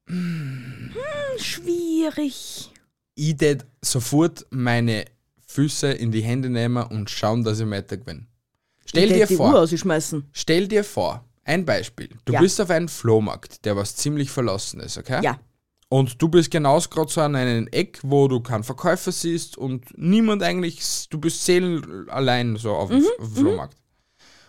Hm, 0.08 0.92
schwierig. 1.38 2.70
Ich 3.14 3.36
tät 3.36 3.64
sofort 3.80 4.46
meine 4.50 5.06
Füße 5.46 5.90
in 5.92 6.12
die 6.12 6.20
Hände 6.20 6.50
nehmen 6.50 6.84
und 6.84 7.08
schauen, 7.08 7.42
dass 7.44 7.60
ich 7.60 7.70
weiter 7.70 7.96
gewinne. 7.96 8.26
Stell 8.96 9.08
dir 9.08 9.30
Uhr 9.30 9.36
vor, 9.36 9.58
ausschmeißen. 9.60 10.28
stell 10.32 10.68
dir 10.68 10.84
vor, 10.84 11.24
ein 11.44 11.64
Beispiel. 11.64 12.08
Du 12.24 12.32
Ja. 12.32 12.40
bist 12.40 12.60
auf 12.60 12.70
einem 12.70 12.88
Flohmarkt, 12.88 13.64
der 13.64 13.76
was 13.76 13.96
ziemlich 13.96 14.30
verlassen 14.30 14.80
ist, 14.80 14.96
okay? 14.98 15.20
Ja. 15.22 15.38
Und 15.88 16.20
du 16.20 16.28
bist 16.28 16.50
genauso 16.50 16.88
gerade 16.88 17.10
so 17.12 17.20
an 17.20 17.36
einem 17.36 17.68
Eck, 17.68 18.00
wo 18.02 18.26
du 18.26 18.40
keinen 18.40 18.64
Verkäufer 18.64 19.12
siehst 19.12 19.56
und 19.58 19.96
niemand 19.96 20.42
eigentlich, 20.42 21.08
du 21.10 21.18
bist 21.18 21.44
seelenallein 21.44 22.56
so 22.56 22.72
auf, 22.74 22.88
dem 22.88 23.00
Mhm, 23.00 23.06
auf 23.20 23.26
dem 23.28 23.36
Flohmarkt. 23.36 23.76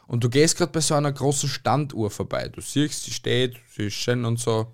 Und 0.08 0.23
du 0.23 0.29
gehst 0.29 0.58
gerade 0.58 0.71
bei 0.71 0.81
so 0.81 0.93
einer 0.95 1.12
großen 1.12 1.49
Standuhr 1.49 2.10
vorbei. 2.12 2.47
Du 2.49 2.62
siehst, 2.62 3.03
sie 3.03 3.12
steht, 3.12 3.58
sie 3.75 3.88
ist 3.88 3.93
schön 3.95 4.23
und 4.25 4.39
so. 4.39 4.71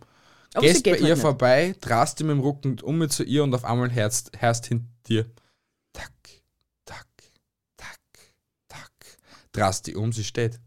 Aber 0.53 0.61
sie 0.67 0.73
gehst 0.73 0.83
bei 0.83 0.91
geht 0.91 0.99
ihr 1.01 1.05
halt 1.07 1.15
nicht. 1.15 1.21
vorbei, 1.21 1.75
drast 1.81 2.19
mit 2.19 2.29
dem 2.29 2.39
Rücken 2.41 2.79
um 2.81 2.97
mit 2.97 3.11
zu 3.11 3.23
ihr 3.23 3.43
und 3.43 3.53
auf 3.55 3.63
einmal 3.65 3.91
hörst, 3.93 4.31
hörst 4.37 4.65
hinter 4.67 4.85
dir. 5.07 5.25
Tack, 5.93 6.11
tack, 6.85 7.07
tack. 7.77 7.99
Drast 9.53 9.87
die 9.87 9.95
um, 9.95 10.11
sie 10.13 10.23
steht. 10.23 10.59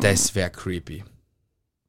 Das 0.00 0.34
wäre 0.34 0.50
creepy. 0.50 1.04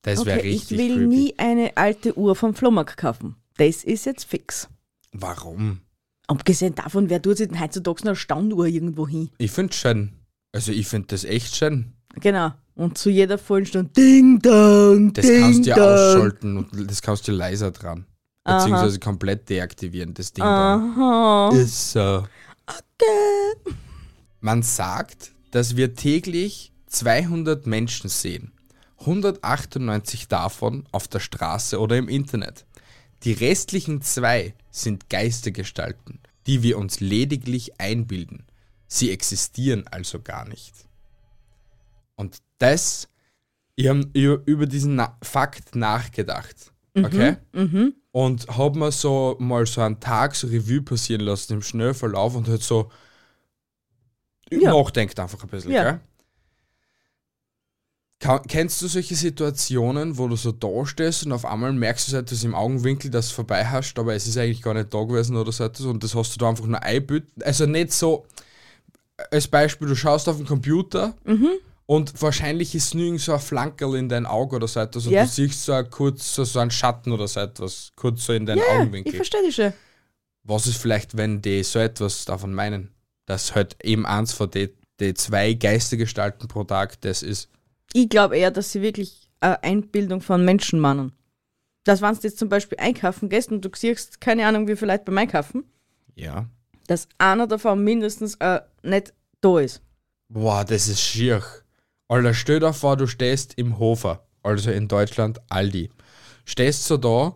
Das 0.02 0.26
wäre 0.26 0.40
Okay, 0.40 0.50
ich 0.50 0.62
richtig 0.62 0.78
will 0.80 0.96
creepy. 0.96 1.08
nie 1.08 1.34
eine 1.38 1.76
alte 1.78 2.18
Uhr 2.18 2.36
vom 2.36 2.54
Flohmarkt 2.56 2.98
kaufen. 2.98 3.36
Das 3.58 3.84
ist 3.84 4.06
jetzt 4.06 4.24
fix. 4.26 4.70
Warum? 5.12 5.82
Abgesehen 6.28 6.76
davon, 6.76 7.10
wer 7.10 7.22
tut 7.22 7.38
sich 7.38 7.50
denn 7.50 7.60
heutzutage 7.60 8.04
eine 8.04 8.16
Standuhr 8.16 8.66
irgendwo 8.68 9.08
hin? 9.08 9.30
Ich 9.38 9.52
finde 9.52 9.74
schön. 9.74 10.14
Also 10.54 10.72
ich 10.72 10.88
finde 10.88 11.08
das 11.08 11.24
echt 11.26 11.56
schön. 11.56 11.94
Genau. 12.16 12.52
Und 12.76 12.98
zu 12.98 13.10
jeder 13.10 13.38
vollen 13.38 13.66
Stunde 13.66 13.92
Ding 13.92 14.40
Dong, 14.40 15.12
Das 15.14 15.26
Ding 15.26 15.42
kannst 15.42 15.66
du 15.66 15.70
ja 15.70 15.76
Dong. 15.76 15.86
ausschalten 15.86 16.58
und 16.58 16.90
das 16.90 17.02
kannst 17.02 17.28
du 17.28 17.32
leiser 17.34 17.72
dran. 17.72 18.06
Beziehungsweise 18.46 19.00
komplett 19.00 19.50
deaktivieren, 19.50 20.14
das 20.14 20.32
Ding. 20.34 20.44
Aha. 20.46 21.50
Ist 21.54 21.92
so. 21.92 22.24
Man 24.40 24.64
sagt, 24.64 25.34
dass 25.52 25.76
wir 25.76 25.96
täglich 25.96 26.72
200 26.88 27.66
Menschen 27.66 28.10
sehen. 28.10 28.52
198 29.00 30.28
davon 30.28 30.86
auf 30.92 31.08
der 31.08 31.20
Straße 31.20 31.80
oder 31.80 31.98
im 31.98 32.10
Internet. 32.10 32.66
Die 33.24 33.34
restlichen 33.34 34.02
zwei 34.02 34.54
sind 34.72 35.10
Geistergestalten, 35.10 36.20
die 36.48 36.64
wir 36.64 36.78
uns 36.78 37.00
lediglich 37.00 37.80
einbilden. 37.80 38.46
Sie 38.88 39.12
existieren 39.12 39.86
also 39.88 40.20
gar 40.22 40.48
nicht. 40.48 40.74
Und 42.16 42.38
das, 42.58 43.08
ich 43.76 43.88
habe 43.88 44.10
über, 44.14 44.66
diesen 44.66 44.96
Na 44.96 45.18
Fakt 45.22 45.76
nachgedacht. 45.76 46.74
Okay? 46.96 47.38
Und 48.12 48.48
habe 48.48 48.80
mir 48.80 48.92
so 48.92 49.38
mal 49.40 49.66
so 49.66 49.82
einen 49.82 50.00
Tag 50.00 50.36
so 50.36 50.48
Revue 50.48 50.82
passieren 50.82 51.22
lassen 51.22 51.54
im 51.54 51.62
Schnellverlauf 51.62 52.36
und 52.36 52.48
halt 52.48 52.64
so 52.64 52.92
Ja. 54.52 54.72
nachdenkt 54.72 55.20
einfach 55.20 55.42
ein 55.44 55.50
bisschen. 55.50 55.72
Ja. 55.72 56.00
Ka- 58.20 58.42
Kennst 58.48 58.82
du 58.82 58.88
solche 58.88 59.16
Situationen, 59.16 60.18
wo 60.18 60.28
du 60.28 60.36
so 60.36 60.52
da 60.52 60.86
stehst 60.86 61.26
und 61.26 61.32
auf 61.32 61.46
einmal 61.46 61.72
merkst 61.72 62.08
du 62.08 62.12
so 62.12 62.18
etwas 62.18 62.44
im 62.44 62.54
Augenwinkel, 62.54 63.10
dass 63.10 63.30
du 63.30 63.36
vorbei 63.36 63.66
hast, 63.66 63.98
aber 63.98 64.14
es 64.14 64.28
ist 64.28 64.38
eigentlich 64.38 64.62
gar 64.62 64.74
nicht 64.74 64.94
da 64.94 65.04
gewesen 65.04 65.38
oder 65.38 65.52
so 65.54 65.64
etwas 65.64 65.86
und 65.86 66.04
das 66.04 66.16
hast 66.16 66.36
du 66.36 66.40
da 66.40 66.50
einfach 66.50 66.66
nur 66.66 66.84
einbüten? 66.84 67.42
Also 67.44 67.66
nicht 67.66 67.94
so, 67.94 68.26
als 69.32 69.48
Beispiel, 69.48 69.88
du 69.88 69.96
schaust 69.96 70.28
auf 70.28 70.36
den 70.36 70.46
Computer 70.46 71.16
Mhm. 71.24 71.48
und 71.86 72.22
wahrscheinlich 72.22 72.76
ist 72.76 72.94
nur 72.94 73.06
irgend 73.06 73.22
so 73.22 73.32
ein 73.34 73.40
Flankerl 73.40 73.96
in 73.96 74.10
dein 74.10 74.26
Auge 74.26 74.58
oder 74.58 74.68
so 74.68 74.82
etwas 74.82 75.06
und 75.06 75.14
Ja. 75.14 75.24
du 75.24 75.30
siehst 75.30 75.64
so 75.64 75.72
ein 75.72 75.90
kurz 75.90 76.36
so, 76.36 76.44
so 76.44 76.60
einen 76.60 76.72
Schatten 76.72 77.14
oder 77.14 77.26
so 77.28 77.40
etwas, 77.40 77.92
kurz 77.96 78.26
so 78.26 78.34
in 78.34 78.46
deinen 78.46 78.58
Ja, 78.58 78.64
ich 78.66 78.80
Augenwinkel. 78.82 79.14
verstehe 79.16 79.44
dich 79.44 79.56
schon. 79.56 79.72
Was 80.44 80.68
ist 80.68 80.76
vielleicht, 80.78 81.16
wenn 81.16 81.42
die 81.42 81.64
so 81.64 81.80
etwas 81.80 82.26
davon 82.26 82.54
meinen, 82.54 82.90
dass 83.30 83.54
halt 83.54 83.78
eben 83.84 84.06
eins 84.06 84.34
von 84.34 84.50
den 84.50 84.70
die 85.00 85.14
zwei 85.14 85.54
Geistergestalten 85.54 86.48
pro 86.50 86.64
Tag 86.66 87.00
das 87.02 87.24
ist? 87.24 87.48
Ich 87.94 88.10
glaube 88.10 88.38
eher, 88.38 88.52
dass 88.52 88.72
sie 88.72 88.82
wirklich 88.82 89.30
eine 89.40 89.64
Einbildung 89.64 90.20
von 90.22 90.44
Menschen 90.44 90.80
meinen. 90.80 91.14
Dass 91.86 92.02
wenn 92.02 92.14
du 92.14 92.20
jetzt 92.24 92.38
zum 92.40 92.50
Beispiel 92.50 92.78
einkaufen 92.80 93.30
gehst 93.30 93.52
und 93.52 93.64
du 93.64 93.70
siehst, 93.74 94.20
keine 94.20 94.46
Ahnung, 94.46 94.68
wie 94.68 94.76
viel 94.76 94.88
Leute 94.90 95.06
beim 95.06 95.18
Einkaufen, 95.20 95.64
Ja. 96.16 96.50
dass 96.88 97.08
einer 97.18 97.48
davon 97.48 97.84
mindestens 97.84 98.36
äh, 98.36 98.60
nicht 98.84 99.14
da 99.42 99.60
ist. 99.60 99.82
Boah, 100.28 100.66
das 100.66 100.88
ist 100.90 101.02
schier. 101.02 101.42
Alter, 102.10 102.34
stell 102.34 102.60
dir 102.60 102.74
vor, 102.74 102.98
du 102.98 103.08
stehst 103.08 103.54
im 103.58 103.80
Hofer, 103.80 104.26
also 104.44 104.72
in 104.72 104.88
Deutschland 104.88 105.40
Aldi. 105.50 105.90
Stehst 106.46 106.84
so 106.86 106.98
da 106.98 107.36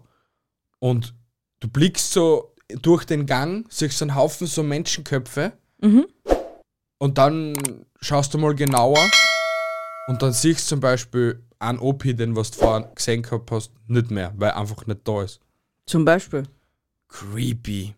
und 0.79 1.13
du 1.61 1.69
blickst 1.69 2.11
so 2.11 2.53
durch 2.81 3.05
den 3.05 3.25
Gang, 3.25 3.65
siehst 3.69 4.01
einen 4.01 4.15
Haufen 4.15 4.47
so 4.47 4.63
Menschenköpfe 4.63 5.53
und 6.99 7.17
dann 7.17 7.53
schaust 7.99 8.33
du 8.33 8.37
mal 8.37 8.55
genauer 8.55 8.99
und 10.07 10.21
dann 10.21 10.33
siehst 10.33 10.65
du 10.65 10.75
zum 10.75 10.79
Beispiel 10.79 11.43
einen 11.59 11.79
OP, 11.79 12.03
den 12.03 12.35
was 12.35 12.51
du 12.51 12.59
vorhin 12.59 12.87
gesehen 12.95 13.21
gehabt 13.21 13.51
hast, 13.51 13.71
nicht 13.87 14.11
mehr, 14.11 14.33
weil 14.37 14.49
er 14.49 14.57
einfach 14.57 14.85
nicht 14.85 15.07
da 15.07 15.23
ist. 15.23 15.39
Zum 15.85 16.05
Beispiel. 16.05 16.43
Creepy. 17.07 17.95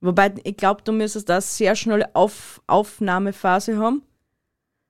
Wobei, 0.00 0.34
ich 0.44 0.56
glaube, 0.56 0.82
du 0.82 0.92
müsstest 0.92 1.28
da 1.28 1.40
sehr 1.40 1.74
schnelle 1.74 2.14
Auf 2.14 2.60
Aufnahmephase 2.66 3.78
haben, 3.78 4.02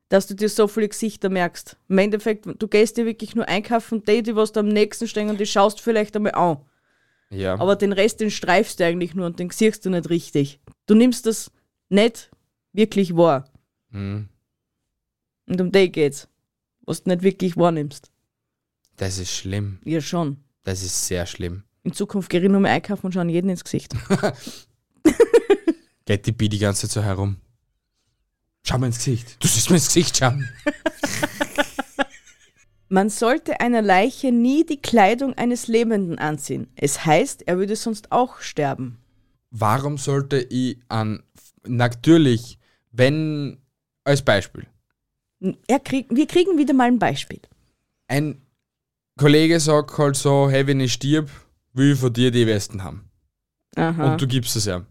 dass 0.09 0.27
du 0.27 0.35
dir 0.35 0.49
so 0.49 0.69
viele 0.69 0.89
Gesichter 0.89 1.29
merkst. 1.29 1.77
Im 1.89 1.99
Endeffekt, 1.99 2.47
du 2.47 2.69
gehst 2.69 2.97
dir 2.97 3.07
wirklich 3.07 3.35
nur 3.35 3.49
einkaufen, 3.49 4.03
die, 4.05 4.23
die 4.23 4.37
was 4.37 4.53
da 4.53 4.61
am 4.61 4.69
nächsten 4.69 5.09
stehen 5.09 5.31
und 5.31 5.41
die 5.41 5.47
schaust 5.47 5.81
vielleicht 5.81 6.17
einmal 6.17 6.33
an. 6.33 6.59
Ja. 7.31 7.59
Aber 7.59 7.77
den 7.77 7.93
Rest, 7.93 8.21
den 8.21 8.31
streifst 8.31 8.81
du 8.81 8.85
eigentlich 8.85 9.15
nur 9.15 9.27
und 9.27 9.39
den 9.39 9.51
siehst 9.51 9.85
du 9.85 9.91
nicht 9.91 10.09
richtig. 10.11 10.61
Du 10.87 10.95
nimmst 10.95 11.27
das 11.27 11.51
nicht 11.89 12.31
wirklich 12.79 13.15
wahr. 13.15 13.45
Mhm. 13.91 14.31
Und 15.47 15.61
um 15.61 15.71
die 15.71 15.93
geht's. 15.93 16.29
Was 16.87 17.03
du 17.03 17.11
nicht 17.11 17.23
wirklich 17.23 17.59
wahrnimmst. 17.59 18.11
Das 18.97 19.19
ist 19.19 19.31
schlimm. 19.31 19.79
Ja, 19.85 20.01
schon. 20.01 20.39
Das 20.63 20.83
ist 20.83 21.07
sehr 21.07 21.27
schlimm. 21.27 21.65
In 21.83 21.93
Zukunft 21.93 22.31
gehe 22.31 22.41
ich 22.41 22.49
nur 22.49 22.61
mehr 22.61 22.73
einkaufen 22.73 23.07
und 23.07 23.13
schauen 23.13 23.29
jeden 23.29 23.51
ins 23.51 23.65
Gesicht. 23.65 23.95
Geht 26.07 26.27
die 26.27 26.33
Bi 26.33 26.49
die 26.49 26.59
ganze 26.59 26.83
Zeit 26.83 26.91
so 26.91 27.03
herum. 27.03 27.37
Schau 28.63 28.79
mir 28.79 28.87
ins 28.87 28.99
Gesicht. 28.99 29.43
Du 29.43 29.49
siehst 29.49 29.71
mir 29.71 29.77
ins 29.77 29.89
Gesicht 29.89 30.17
schauen. 30.17 30.49
Man 32.91 33.11
sollte 33.11 33.61
einer 33.61 33.83
Leiche 33.83 34.33
nie 34.33 34.65
die 34.65 34.81
Kleidung 34.81 35.35
eines 35.35 35.69
Lebenden 35.69 36.19
anziehen. 36.19 36.69
Es 36.75 37.05
heißt, 37.05 37.47
er 37.47 37.59
würde 37.59 37.77
sonst 37.77 38.13
auch 38.13 38.41
sterben. 38.41 38.99
Warum 39.51 39.99
sollte 39.99 40.39
ich 40.39 40.79
an. 40.89 41.23
Natürlich, 41.67 42.58
wenn. 42.99 43.59
Als 44.05 44.23
Beispiel. 44.23 44.67
Krieg, 45.85 46.07
wir 46.09 46.27
kriegen 46.27 46.57
wieder 46.57 46.73
mal 46.73 46.87
ein 46.87 46.99
Beispiel. 46.99 47.41
Ein 48.07 48.41
Kollege 49.19 49.61
sagt 49.61 49.99
halt 49.99 50.17
so: 50.17 50.49
Hey, 50.49 50.67
wenn 50.67 50.81
ich 50.81 50.95
stirb, 50.95 51.29
will 51.75 51.93
ich 51.93 51.99
von 51.99 52.13
dir 52.13 52.31
die 52.31 52.47
Westen 52.47 52.85
haben. 52.85 53.11
Aha. 53.77 54.13
Und 54.13 54.21
du 54.21 54.27
gibst 54.27 54.57
es 54.57 54.67
ihm. 54.67 54.87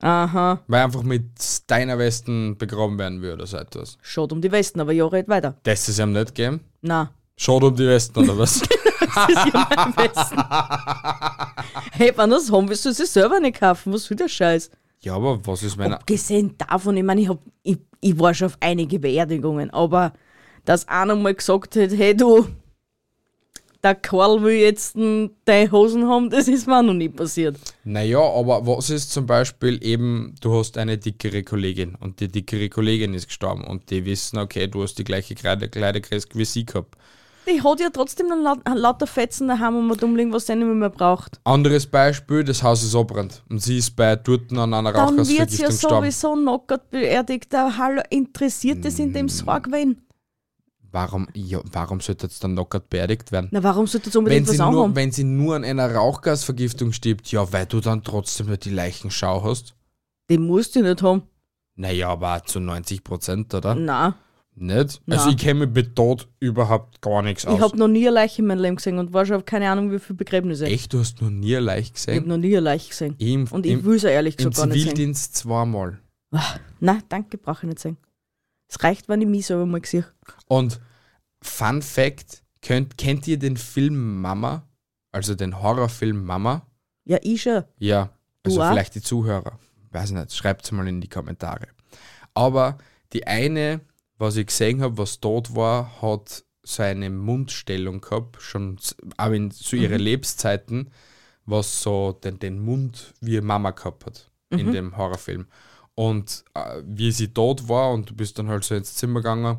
Aha. 0.00 0.62
Weil 0.66 0.84
einfach 0.84 1.02
mit 1.02 1.24
deiner 1.66 1.98
Westen 1.98 2.56
begraben 2.56 2.98
werden 2.98 3.20
würde 3.20 3.34
oder 3.34 3.46
so 3.46 3.56
etwas. 3.56 3.98
Schaut 4.02 4.32
um 4.32 4.40
die 4.40 4.52
Westen, 4.52 4.80
aber 4.80 4.92
ja, 4.92 5.06
red 5.06 5.28
weiter. 5.28 5.58
Das 5.64 5.88
ist 5.88 5.98
ihm 5.98 6.12
nicht 6.12 6.34
geben. 6.34 6.60
Na, 6.80 7.12
Schaut 7.42 7.64
um 7.64 7.74
die 7.74 7.86
Westen 7.86 8.18
oder 8.18 8.36
was? 8.36 8.60
das 9.14 9.28
ist 9.30 9.54
ja 9.54 9.68
mein 9.74 9.96
Westen. 9.96 10.36
hey, 11.92 12.12
wenn 12.14 12.28
das 12.28 12.52
haben 12.52 12.68
willst 12.68 12.84
du 12.84 12.92
sie 12.92 13.06
selber 13.06 13.40
nicht 13.40 13.58
kaufen. 13.58 13.94
Was 13.94 14.10
will 14.10 14.18
der 14.18 14.28
Scheiß? 14.28 14.70
Ja, 15.02 15.14
aber 15.14 15.44
was 15.46 15.62
ist 15.62 15.76
meine. 15.76 15.96
Abgesehen 15.96 16.56
davon, 16.58 16.96
ich 16.96 17.04
meine, 17.04 17.20
ich, 17.20 17.28
hab, 17.28 17.38
ich, 17.62 17.78
ich 18.00 18.18
war 18.18 18.34
schon 18.34 18.46
auf 18.46 18.56
einige 18.60 18.98
Beerdigungen, 18.98 19.70
aber 19.70 20.12
dass 20.64 20.86
einer 20.88 21.16
mal 21.16 21.34
gesagt 21.34 21.76
hat, 21.76 21.90
hey 21.92 22.14
du, 22.14 22.46
der 23.82 23.94
Karl 23.94 24.42
will 24.42 24.56
jetzt 24.56 24.96
deine 25.44 25.72
Hosen 25.72 26.06
haben, 26.06 26.28
das 26.28 26.48
ist 26.48 26.66
mir 26.66 26.78
auch 26.78 26.82
noch 26.82 26.94
nie 26.94 27.08
passiert. 27.08 27.56
Naja, 27.84 28.20
aber 28.20 28.66
was 28.66 28.90
ist 28.90 29.10
zum 29.10 29.26
Beispiel 29.26 29.82
eben, 29.82 30.34
du 30.40 30.58
hast 30.58 30.76
eine 30.76 30.98
dickere 30.98 31.42
Kollegin 31.42 31.94
und 31.94 32.20
die 32.20 32.28
dickere 32.28 32.68
Kollegin 32.68 33.14
ist 33.14 33.28
gestorben 33.28 33.64
und 33.64 33.90
die 33.90 34.04
wissen, 34.04 34.38
okay, 34.38 34.66
du 34.66 34.82
hast 34.82 34.98
die 34.98 35.04
gleiche 35.04 35.34
Kleidergröße 35.34 36.28
wie 36.34 36.44
sie 36.44 36.66
gehabt. 36.66 36.96
Die 37.52 37.62
hat 37.62 37.80
ja 37.80 37.90
trotzdem 37.90 38.28
laut, 38.28 38.60
lauter 38.72 39.06
Fetzen 39.06 39.48
daheim 39.48 39.76
und 39.76 39.86
man 39.88 39.98
umlegen, 39.98 40.32
was 40.32 40.46
sie 40.46 40.54
nicht 40.54 40.66
mehr 40.66 40.90
braucht. 40.90 41.40
Anderes 41.44 41.86
Beispiel, 41.86 42.44
das 42.44 42.62
Haus 42.62 42.82
ist 42.82 42.94
abbrannt 42.94 43.42
und 43.48 43.60
sie 43.60 43.78
ist 43.78 43.96
bei 43.96 44.14
dort 44.16 44.52
an 44.52 44.72
einer 44.72 44.92
Dann 44.92 45.16
wird 45.16 45.26
sie 45.26 45.36
ja 45.36 45.44
Rauchgasvergiftung 45.44 45.90
sowieso 45.90 46.34
knockert 46.34 46.90
beerdigt. 46.90 47.52
Hallo, 47.54 48.02
interessiert 48.10 48.84
es 48.84 48.98
in 48.98 49.12
dem 49.12 49.26
Mm. 49.26 49.28
Sorg 49.28 49.70
wen? 49.72 50.02
Warum, 50.92 51.28
ja, 51.34 51.60
warum 51.72 52.00
sollte 52.00 52.26
jetzt 52.26 52.42
dann 52.42 52.56
lockert 52.56 52.90
beerdigt 52.90 53.30
werden? 53.30 53.48
Na, 53.52 53.62
warum 53.62 53.86
sollte 53.86 54.12
Wenn 54.12 54.18
unbedingt 54.18 54.46
sie, 54.48 54.58
was 54.58 54.58
nur, 54.58 54.68
anhaben? 54.68 54.96
wenn 54.96 55.12
sie 55.12 55.24
nur 55.24 55.54
an 55.56 55.64
einer 55.64 55.94
Rauchgasvergiftung 55.94 56.92
stirbt, 56.92 57.30
ja, 57.30 57.52
weil 57.52 57.66
du 57.66 57.80
dann 57.80 58.02
trotzdem 58.02 58.46
nur 58.48 58.56
die 58.56 58.70
Leichenschau 58.70 59.44
hast. 59.44 59.74
Den 60.28 60.46
musst 60.46 60.74
du 60.74 60.82
nicht 60.82 61.02
haben. 61.02 61.22
Naja, 61.76 62.08
aber 62.10 62.42
zu 62.44 62.58
90 62.60 63.04
Prozent, 63.04 63.54
oder? 63.54 63.74
Na, 63.76 64.16
Nicht? 64.62 64.78
Also 64.78 65.00
Nein. 65.06 65.28
ich 65.30 65.36
kenne 65.38 65.66
mich 65.66 65.74
mit 65.74 65.96
Tod 65.96 66.28
überhaupt 66.38 67.00
gar 67.00 67.22
nichts 67.22 67.46
aus. 67.46 67.54
Ich 67.56 67.60
habe 67.62 67.78
noch 67.78 67.88
nie 67.88 68.06
eine 68.06 68.14
Leiche 68.14 68.42
in 68.42 68.48
meinem 68.48 68.60
Leben 68.60 68.76
gesehen 68.76 68.98
und 68.98 69.12
war 69.14 69.24
schon 69.24 69.36
auf 69.36 69.44
keine 69.46 69.70
Ahnung, 69.70 69.90
wie 69.90 69.98
viele 69.98 70.18
Begräbnisse. 70.18 70.66
Echt, 70.66 70.92
du 70.92 70.98
hast 71.00 71.22
noch 71.22 71.30
nie 71.30 71.56
ein 71.56 71.62
Leicht 71.64 71.96
Ich 71.96 72.02
habe 72.06 72.16
gesehen? 72.18 72.28
noch 72.28 72.36
nie 72.36 72.48
eine 72.56 72.60
Leiche 72.60 72.88
gesehen. 72.90 73.14
Im, 73.18 73.46
Und 73.50 73.64
ich 73.64 73.82
will 73.84 73.98
sie 73.98 74.08
ehrlich 74.08 74.34
im 74.38 74.50
gesagt 74.50 74.56
gar 74.56 74.66
nicht 74.66 74.74
sehen. 74.82 74.90
Zivildienst 74.90 75.34
zweimal. 75.36 75.98
Nein, 76.78 77.02
danke, 77.08 77.38
brauche 77.38 77.60
ich 77.66 77.68
nicht 77.70 77.78
sehen. 77.78 77.96
Es 78.68 78.82
reicht, 78.84 79.08
wenn 79.08 79.22
ich 79.22 79.28
mich 79.28 79.46
selber 79.46 79.64
mal 79.66 79.80
sehe. 79.84 80.04
Und 80.46 80.78
Fun 81.42 81.80
Fact, 81.80 82.42
könnt, 82.60 82.98
kennt 82.98 83.26
ihr 83.26 83.38
den 83.38 83.56
Film 83.56 84.20
Mama? 84.20 84.68
Also 85.10 85.34
den 85.34 85.60
Horrorfilm 85.60 86.22
Mama? 86.24 86.66
Ja, 87.06 87.16
ich 87.22 87.42
schon. 87.42 87.64
Ja, 87.78 88.10
Du 88.42 88.50
also 88.50 88.62
auch? 88.62 88.70
vielleicht 88.70 88.94
die 88.94 89.00
Zuhörer. 89.02 89.58
Weiß 89.90 90.10
nicht, 90.12 90.34
schreibt 90.36 90.70
mal 90.72 90.86
in 90.86 91.00
die 91.00 91.08
Kommentare. 91.08 91.68
Aber 92.34 92.76
die 93.12 93.26
eine, 93.26 93.80
was 94.20 94.36
ich 94.36 94.46
gesehen 94.46 94.82
habe, 94.82 94.98
was 94.98 95.20
dort 95.20 95.54
war, 95.56 96.00
hat 96.02 96.44
so 96.62 96.82
eine 96.82 97.10
Mundstellung 97.10 98.00
gehabt, 98.00 98.40
schon 98.40 98.78
auch 99.16 99.30
in 99.30 99.50
zu 99.50 99.76
ihren 99.76 99.98
Mhm. 99.98 100.04
Lebenszeiten, 100.04 100.90
was 101.46 101.82
so 101.82 102.12
den, 102.12 102.38
den 102.38 102.60
Mund 102.60 103.14
wie 103.20 103.40
Mama 103.40 103.70
gehabt 103.72 104.06
hat 104.06 104.30
Mhm. 104.50 104.58
in 104.58 104.72
dem 104.72 104.96
Horrorfilm. 104.96 105.46
Und 105.94 106.44
äh, 106.54 106.82
wie 106.84 107.10
sie 107.12 107.32
dort 107.32 107.68
war 107.68 107.92
und 107.92 108.10
du 108.10 108.14
bist 108.14 108.38
dann 108.38 108.48
halt 108.48 108.62
so 108.64 108.74
ins 108.74 108.94
Zimmer 108.94 109.20
gegangen, 109.20 109.58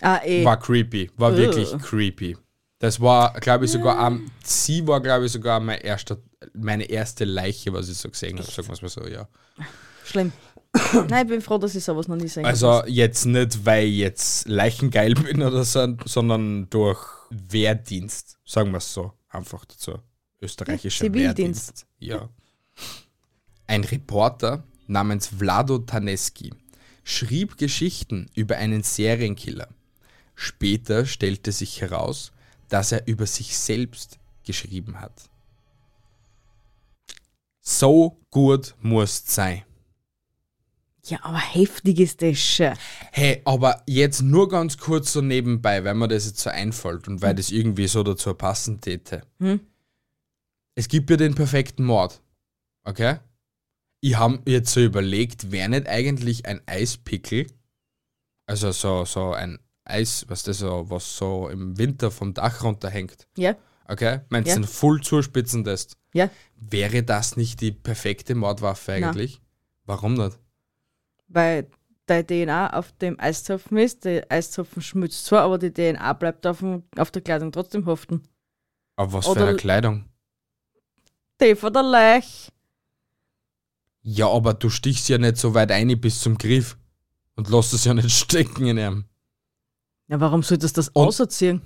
Ah, 0.00 0.20
eh. 0.24 0.44
war 0.44 0.58
creepy, 0.58 1.10
war 1.16 1.30
Ugh. 1.30 1.38
wirklich 1.38 1.78
creepy. 1.78 2.36
Das 2.80 3.00
war, 3.00 3.34
glaube 3.34 3.66
ich, 3.66 3.70
sogar 3.70 3.96
am, 3.98 4.28
sie 4.42 4.84
war, 4.88 5.00
glaube 5.00 5.26
ich, 5.26 5.32
sogar 5.32 5.60
mein 5.60 5.80
erster, 5.80 6.18
meine 6.54 6.84
erste 6.84 7.24
Leiche, 7.24 7.72
was 7.72 7.88
ich 7.88 7.96
so 7.96 8.08
gesehen 8.10 8.36
habe, 8.38 8.50
sagen 8.50 8.66
wir 8.66 8.72
es 8.74 8.82
mal 8.82 8.88
so, 8.88 9.06
ja. 9.06 9.28
Schlimm. 10.04 10.32
Nein, 11.08 11.26
ich 11.26 11.30
bin 11.30 11.40
froh, 11.40 11.58
dass 11.58 11.74
ich 11.74 11.84
sowas 11.84 12.08
noch 12.08 12.16
nie 12.16 12.28
sehen 12.28 12.46
Also 12.46 12.82
jetzt 12.86 13.26
nicht, 13.26 13.64
weil 13.66 13.86
ich 13.86 13.98
jetzt 13.98 14.48
leichengeil 14.48 15.14
bin 15.14 15.42
oder 15.42 15.64
so, 15.64 15.96
sondern 16.06 16.68
durch 16.70 16.98
Wehrdienst, 17.30 18.38
sagen 18.44 18.70
wir 18.70 18.78
es 18.78 18.92
so, 18.92 19.12
einfach 19.28 19.64
dazu. 19.64 19.98
Österreichischer 20.40 21.04
Zivildienst. 21.04 21.36
Wehrdienst. 21.38 21.86
Ja. 21.98 22.28
Ein 23.66 23.84
Reporter 23.84 24.64
namens 24.86 25.28
Vlado 25.28 25.78
Taneski 25.78 26.52
schrieb 27.04 27.58
Geschichten 27.58 28.30
über 28.34 28.56
einen 28.56 28.82
Serienkiller. 28.82 29.68
Später 30.34 31.06
stellte 31.06 31.52
sich 31.52 31.80
heraus, 31.80 32.32
dass 32.68 32.92
er 32.92 33.06
über 33.06 33.26
sich 33.26 33.56
selbst 33.56 34.18
geschrieben 34.44 35.00
hat. 35.00 35.30
So 37.60 38.18
gut 38.30 38.74
muss 38.80 39.22
sein. 39.26 39.62
Ja, 41.04 41.18
aber 41.22 41.38
heftig 41.40 41.98
ist 41.98 42.22
das 42.22 42.38
schon. 42.38 42.74
Hey, 43.10 43.42
aber 43.44 43.82
jetzt 43.88 44.22
nur 44.22 44.48
ganz 44.48 44.78
kurz 44.78 45.12
so 45.12 45.20
nebenbei, 45.20 45.82
weil 45.84 45.94
mir 45.94 46.06
das 46.08 46.26
jetzt 46.26 46.38
so 46.40 46.50
einfällt 46.50 47.08
und 47.08 47.20
weil 47.22 47.34
das 47.34 47.50
irgendwie 47.50 47.88
so 47.88 48.02
dazu 48.04 48.32
passen 48.34 48.80
täte. 48.80 49.22
Hm? 49.40 49.60
Es 50.76 50.86
gibt 50.88 51.10
ja 51.10 51.16
den 51.16 51.34
perfekten 51.34 51.84
Mord. 51.84 52.20
Okay? 52.84 53.16
Ich 54.00 54.16
habe 54.16 54.40
jetzt 54.50 54.72
so 54.72 54.80
überlegt, 54.80 55.50
wäre 55.50 55.68
nicht 55.68 55.88
eigentlich 55.88 56.46
ein 56.46 56.60
Eispickel, 56.66 57.46
also 58.46 58.70
so, 58.72 59.04
so 59.04 59.32
ein 59.32 59.58
Eis, 59.84 60.24
was 60.28 60.44
das 60.44 60.58
so, 60.58 60.88
was 60.88 61.16
so 61.16 61.48
im 61.48 61.78
Winter 61.78 62.10
vom 62.12 62.32
Dach 62.34 62.62
runterhängt, 62.62 63.26
Ja, 63.36 63.56
okay? 63.88 64.20
Meinst 64.28 64.50
Ja. 64.50 64.56
du, 64.60 64.66
voll 64.66 65.00
zuspitzen 65.00 65.64
lässt? 65.64 65.96
ja. 66.14 66.30
Wäre 66.56 67.02
das 67.02 67.36
nicht 67.36 67.60
die 67.60 67.72
perfekte 67.72 68.36
Mordwaffe 68.36 68.92
eigentlich? 68.92 69.40
Warum 69.84 70.14
nicht? 70.14 70.38
Weil 71.28 71.68
deine 72.06 72.26
DNA 72.26 72.72
auf 72.78 72.92
dem 72.92 73.18
Eiszapfen 73.18 73.78
ist, 73.78 74.04
der 74.04 74.26
Eiszapfen 74.30 74.82
schmutzt 74.82 75.24
zwar, 75.24 75.42
aber 75.42 75.58
die 75.58 75.72
DNA 75.72 76.12
bleibt 76.14 76.46
auf, 76.46 76.58
dem, 76.58 76.82
auf 76.96 77.10
der 77.10 77.22
Kleidung 77.22 77.52
trotzdem 77.52 77.86
haften. 77.86 78.22
Aber 78.96 79.12
was 79.14 79.24
für 79.26 79.32
Oder- 79.32 79.48
eine 79.48 79.56
Kleidung? 79.56 80.04
Die 81.40 81.54
von 81.56 81.72
der 81.72 81.82
Leich. 81.82 82.50
Ja, 84.02 84.28
aber 84.28 84.54
du 84.54 84.68
stichst 84.68 85.08
ja 85.08 85.18
nicht 85.18 85.36
so 85.36 85.54
weit 85.54 85.70
ein 85.70 86.00
bis 86.00 86.20
zum 86.20 86.36
Griff 86.36 86.76
und 87.36 87.48
lässt 87.48 87.72
es 87.72 87.84
ja 87.84 87.94
nicht 87.94 88.10
stecken 88.10 88.66
in 88.66 88.78
ihm. 88.78 89.04
Ja, 90.08 90.20
warum 90.20 90.42
solltest 90.42 90.76
du 90.76 90.80
das 90.80 90.88
Und- 90.90 91.06
auserziehen? 91.08 91.62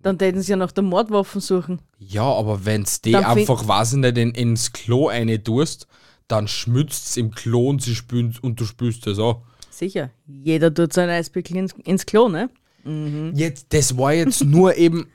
Dann 0.00 0.16
täten 0.16 0.40
sie 0.42 0.50
ja 0.52 0.56
nach 0.56 0.70
der 0.72 0.84
Mordwaffen 0.84 1.40
suchen. 1.40 1.82
Ja, 1.98 2.22
aber 2.22 2.64
wenn's 2.64 3.00
die 3.00 3.10
Dann 3.12 3.24
einfach, 3.24 3.66
weiß 3.66 3.94
ich 3.94 3.98
nicht, 3.98 4.16
in, 4.16 4.30
ins 4.30 4.72
Klo 4.72 5.08
eine 5.08 5.42
tust, 5.42 5.88
dann 6.28 6.46
schmützt's 6.46 7.16
im 7.16 7.32
Klo 7.32 7.68
und, 7.68 7.82
sie 7.82 7.94
spült, 7.94 8.42
und 8.42 8.60
du 8.60 8.64
spülst 8.64 9.06
das 9.06 9.18
auch. 9.18 9.42
Sicher, 9.70 10.10
jeder 10.26 10.72
tut 10.72 10.92
seinen 10.92 11.10
Eispickel 11.10 11.56
ins, 11.56 11.74
ins 11.84 12.06
Klo, 12.06 12.28
ne? 12.28 12.50
Jetzt, 13.34 13.66
das 13.70 13.96
war 13.98 14.12
jetzt 14.12 14.44
nur 14.44 14.76
eben. 14.76 15.08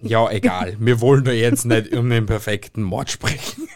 Ja, 0.00 0.30
egal. 0.30 0.76
Wir 0.78 1.00
wollen 1.00 1.24
da 1.24 1.32
jetzt 1.32 1.64
nicht 1.64 1.92
um 1.92 2.08
den 2.08 2.26
perfekten 2.26 2.82
Mord 2.82 3.10
sprechen. 3.10 3.68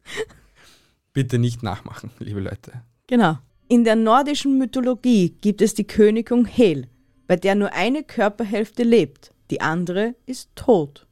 Bitte 1.12 1.38
nicht 1.38 1.62
nachmachen, 1.62 2.10
liebe 2.18 2.40
Leute. 2.40 2.72
Genau. 3.06 3.38
In 3.68 3.84
der 3.84 3.96
nordischen 3.96 4.58
Mythologie 4.58 5.36
gibt 5.40 5.62
es 5.62 5.74
die 5.74 5.86
Königin 5.86 6.44
Hel, 6.44 6.88
bei 7.26 7.36
der 7.36 7.54
nur 7.54 7.72
eine 7.72 8.02
Körperhälfte 8.02 8.82
lebt, 8.82 9.32
die 9.50 9.60
andere 9.60 10.14
ist 10.26 10.50
tot. 10.54 11.06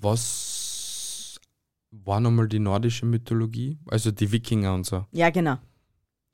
Was 0.00 0.57
war 1.90 2.20
nochmal 2.20 2.48
die 2.48 2.58
nordische 2.58 3.06
Mythologie? 3.06 3.78
Also 3.86 4.10
die 4.10 4.30
Wikinger 4.32 4.74
und 4.74 4.84
so. 4.84 5.06
Ja, 5.12 5.30
genau. 5.30 5.56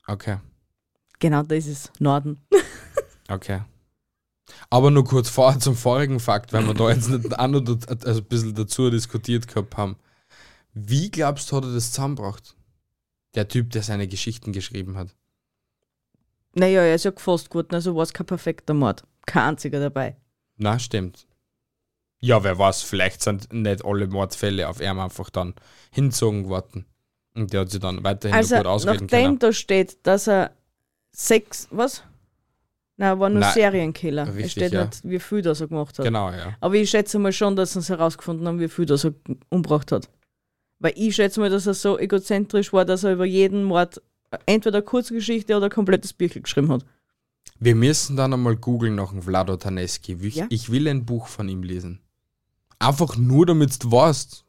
Okay. 0.07 0.37
Genau, 1.19 1.43
das 1.43 1.65
ist 1.67 1.91
Norden. 1.99 2.45
Okay. 3.27 3.61
Aber 4.69 4.91
nur 4.91 5.03
kurz 5.03 5.29
vorher 5.29 5.59
zum 5.59 5.75
vorigen 5.75 6.19
Fakt, 6.19 6.53
weil 6.53 6.67
wir 6.67 6.75
da 6.75 6.91
jetzt 6.91 7.09
nicht 7.09 7.39
auch 7.39 7.47
noch 7.47 7.61
dat- 7.61 8.05
also 8.05 8.21
ein 8.21 8.27
bisschen 8.27 8.53
dazu 8.53 8.91
diskutiert 8.91 9.47
gehabt 9.47 9.75
haben. 9.77 9.95
Wie 10.75 11.09
glaubst 11.09 11.51
du, 11.51 11.55
hat 11.55 11.63
er 11.63 11.73
das 11.73 11.89
zusammengebracht? 11.91 12.55
Der 13.33 13.47
Typ, 13.47 13.71
der 13.71 13.81
seine 13.81 14.07
Geschichten 14.07 14.51
geschrieben 14.51 14.95
hat. 14.95 15.15
Naja, 16.53 16.81
er 16.83 16.93
ist 16.93 17.05
ja 17.05 17.09
gefasst 17.09 17.51
worden, 17.55 17.73
also 17.73 17.95
war 17.95 18.03
es 18.03 18.13
kein 18.13 18.27
perfekter 18.27 18.75
Mord. 18.75 19.03
Kein 19.25 19.41
einziger 19.49 19.79
dabei. 19.79 20.17
Na, 20.57 20.77
stimmt. 20.77 21.25
Ja, 22.25 22.43
wer 22.43 22.57
weiß, 22.57 22.81
vielleicht 22.81 23.21
sind 23.21 23.53
nicht 23.53 23.85
alle 23.85 24.07
Mordfälle 24.07 24.67
auf 24.67 24.79
ihn 24.81 24.97
einfach 24.99 25.29
dann 25.29 25.53
hinzogen 25.91 26.49
worden. 26.49 26.85
Und 27.35 27.53
der 27.53 27.61
hat 27.61 27.69
sie 27.71 27.79
dann 27.79 28.03
weiterhin 28.03 28.35
Also, 28.35 28.55
gut 28.57 28.65
ausreden 28.65 29.05
nachdem 29.05 29.23
können. 29.25 29.39
da 29.39 29.53
steht, 29.53 29.97
dass 30.07 30.27
er 30.27 30.51
sechs, 31.11 31.67
was? 31.71 32.03
Nein, 32.97 33.19
war 33.19 33.29
nur 33.29 33.41
Nein, 33.41 33.53
Serienkiller. 33.53 34.23
Es 34.27 34.35
richtig, 34.35 34.51
steht 34.53 34.71
ja. 34.73 34.85
nicht, 34.85 35.01
wie 35.03 35.19
viel 35.19 35.41
das 35.41 35.59
er 35.61 35.67
gemacht 35.67 35.99
hat. 35.99 36.05
Genau, 36.05 36.31
ja. 36.31 36.55
Aber 36.61 36.75
ich 36.75 36.89
schätze 36.89 37.19
mal 37.19 37.33
schon, 37.33 37.55
dass 37.57 37.73
sie 37.73 37.79
es 37.79 37.89
herausgefunden 37.89 38.47
haben, 38.47 38.59
wie 38.59 38.69
viel 38.69 38.85
das 38.85 39.03
er 39.03 39.13
umgebracht 39.49 39.91
hat. 39.91 40.09
Weil 40.79 40.93
ich 40.95 41.15
schätze 41.15 41.39
mal, 41.41 41.49
dass 41.49 41.67
er 41.67 41.73
so 41.73 41.99
egozentrisch 41.99 42.71
war, 42.73 42.85
dass 42.85 43.03
er 43.03 43.13
über 43.13 43.25
jeden 43.25 43.65
Mord 43.65 44.01
entweder 44.45 44.77
eine 44.77 44.85
Kurzgeschichte 44.85 45.55
oder 45.57 45.65
ein 45.65 45.71
komplettes 45.71 46.13
Büchel 46.13 46.41
geschrieben 46.41 46.71
hat. 46.71 46.85
Wir 47.59 47.75
müssen 47.75 48.15
dann 48.15 48.33
einmal 48.33 48.55
googeln 48.55 48.95
nach 48.95 49.11
dem 49.11 49.21
Vlado 49.21 49.55
Taneski. 49.57 50.17
Ich, 50.21 50.35
Ja. 50.35 50.47
ich 50.49 50.71
will 50.71 50.87
ein 50.87 51.05
Buch 51.05 51.27
von 51.27 51.47
ihm 51.49 51.63
lesen. 51.63 51.99
Einfach 52.79 53.17
nur, 53.17 53.45
damit 53.45 53.83
du 53.83 53.91
weißt. 53.91 54.43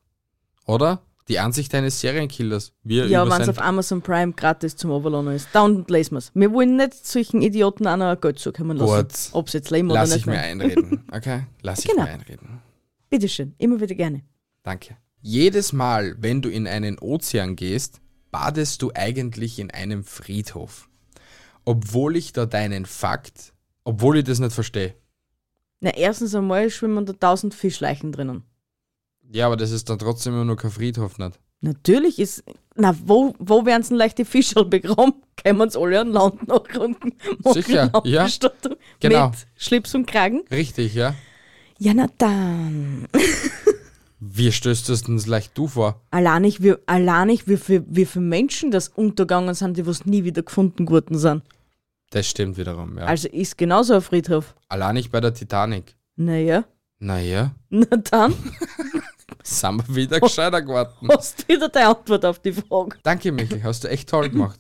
Oder? 0.67 1.03
Die 1.29 1.39
Ansicht 1.41 1.75
eines 1.75 2.01
Serienkillers. 2.01 2.73
Er 2.87 3.07
Ja, 3.07 3.29
wenn 3.29 3.41
es 3.43 3.49
auf 3.49 3.59
Amazon 3.61 4.01
Prime 4.01 4.33
gratis 4.33 4.77
zum 4.77 4.93
Overladen 4.93 5.33
ist. 5.35 5.49
Dann 5.53 5.85
lesen 5.89 6.13
wir 6.13 6.19
es. 6.19 6.31
Wir 6.35 6.53
wollen 6.53 6.77
nicht 6.77 7.05
solchen 7.07 7.43
Idioten 7.43 7.87
auch 7.89 7.97
noch 7.97 8.07
ein 8.07 8.21
Geld 8.21 8.39
zukommen 8.39 8.77
lassen. 8.77 9.31
Ob 9.33 9.49
jetzt 9.51 9.71
leben 9.71 9.89
Lass 9.89 10.11
oder 10.11 10.17
ich 10.19 10.27
nicht. 10.27 10.27
mir 10.27 10.33
mehr. 10.33 10.43
einreden. 10.43 11.05
Okay? 11.13 11.47
Lass 11.63 11.81
ich 11.81 11.87
Genau. 11.91 12.03
mir 12.05 12.11
einreden. 12.11 12.61
Bitteschön, 13.11 13.55
immer 13.59 13.81
wieder 13.81 13.95
gerne. 13.95 14.23
Danke. 14.63 14.97
Jedes 15.21 15.73
Mal, 15.73 16.15
wenn 16.21 16.43
du 16.43 16.49
in 16.49 16.69
einen 16.69 16.99
Ozean 17.01 17.57
gehst, 17.57 18.01
badest 18.31 18.83
du 18.83 18.93
eigentlich 18.95 19.59
in 19.59 19.71
einem 19.73 20.05
Friedhof. 20.05 20.89
Obwohl 21.65 22.17
ich 22.17 22.33
da 22.33 22.47
deinen 22.47 22.87
Fakt, 22.87 23.53
obwohl 23.83 24.19
ich 24.19 24.25
das 24.25 24.39
nicht 24.39 24.53
verstehe. 24.53 24.95
Na, 25.81 25.91
erstens 25.91 26.35
einmal 26.35 26.71
schwimmen 26.71 27.07
da 27.07 27.13
tausend 27.13 27.55
Fischleichen 27.55 28.13
drinnen. 28.13 28.45
Ja, 29.31 29.47
aber 29.47 29.57
das 29.57 29.71
ist 29.71 29.91
dann 29.91 29.99
trotzdem 29.99 30.35
immer 30.35 30.45
nur 30.45 30.57
kein 30.57 30.71
Friedhof 30.71 31.19
nicht. 31.19 31.39
Natürlich 31.61 32.19
ist. 32.19 32.45
Na, 32.75 32.95
wo, 33.05 33.35
wo 33.39 33.65
werden 33.65 33.83
sie 33.83 33.91
denn 33.91 33.99
leicht 33.99 34.19
die 34.19 34.25
Fische 34.25 34.65
begraben? 34.65 35.15
Können 35.43 35.59
wir 35.59 35.65
uns 35.65 35.77
alle 35.77 36.01
an 36.01 36.13
Land 36.13 36.47
nachrunden? 36.47 37.15
Sicher, 37.45 37.91
ja. 38.05 38.29
Genau. 39.01 39.29
Mit 39.29 39.47
Schlips 39.57 39.95
und 39.95 40.07
Kragen? 40.07 40.45
Richtig, 40.51 40.95
ja? 40.95 41.15
Ja, 41.79 41.95
na 41.95 42.09
dann. 42.19 43.09
Wie 44.19 44.51
stößt 44.51 44.89
das 44.89 45.03
denn 45.03 45.19
leicht 45.19 45.57
du 45.57 45.69
vor? 45.69 46.01
Allein 46.11 46.43
nicht, 46.43 46.63
wie, 46.63 46.75
allein 46.87 47.27
nicht 47.29 47.49
wie, 47.49 47.59
viel, 47.59 47.85
wie 47.87 48.07
viele 48.07 48.25
Menschen 48.25 48.71
das 48.71 48.89
untergegangen 48.89 49.55
sind, 49.55 49.77
die 49.77 49.87
was 49.87 50.07
nie 50.07 50.25
wieder 50.25 50.43
gefunden 50.43 50.89
worden 50.89 51.19
sind. 51.19 51.43
Das 52.11 52.29
stimmt 52.29 52.57
wiederum, 52.57 52.99
ja. 52.99 53.05
Also 53.05 53.29
ist 53.29 53.59
genauso 53.59 53.95
ein 53.95 54.01
Friedhof. 54.01 54.55
Allein 54.69 54.95
nicht 54.95 55.11
bei 55.11 55.21
der 55.21 55.35
Titanic. 55.35 55.97
Naja, 56.17 56.65
Naja, 56.99 57.55
na 57.69 57.87
dann 57.97 58.35
sind 59.43 59.89
wir 59.89 59.97
wieder 59.97 60.21
gescheiter 60.21 60.63
geworden. 60.63 61.09
hast 61.11 61.47
wieder 61.49 61.69
die 61.69 61.79
Antwort 61.79 62.25
auf 62.25 62.39
die 62.39 62.53
Frage. 62.53 62.97
Danke, 63.03 63.33
Michael, 63.33 63.63
hast 63.63 63.85
du 63.85 63.89
echt 63.89 64.09
toll 64.09 64.29
gemacht. 64.31 64.59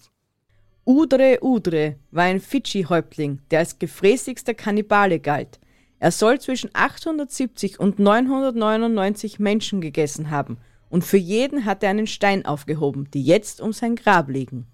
Udre 0.85 1.39
Udre 1.43 1.97
war 2.11 2.25
ein 2.25 2.41
Fidschi-Häuptling, 2.41 3.41
der 3.51 3.61
als 3.61 3.79
gefräßigster 3.79 4.55
Kannibale 4.55 5.19
galt. 5.19 5.59
Er 5.99 6.13
soll 6.13 6.41
zwischen 6.41 6.71
870 6.75 7.81
und 7.81 7.99
999 7.99 9.39
Menschen 9.39 9.81
gegessen 9.81 10.31
haben 10.31 10.59
und 10.89 11.03
für 11.05 11.17
jeden 11.17 11.65
hat 11.65 11.83
er 11.83 11.91
einen 11.91 12.07
Stein 12.07 12.45
aufgehoben, 12.45 13.11
die 13.13 13.25
jetzt 13.25 13.61
um 13.61 13.73
sein 13.73 13.97
Grab 13.97 14.29
liegen. 14.29 14.67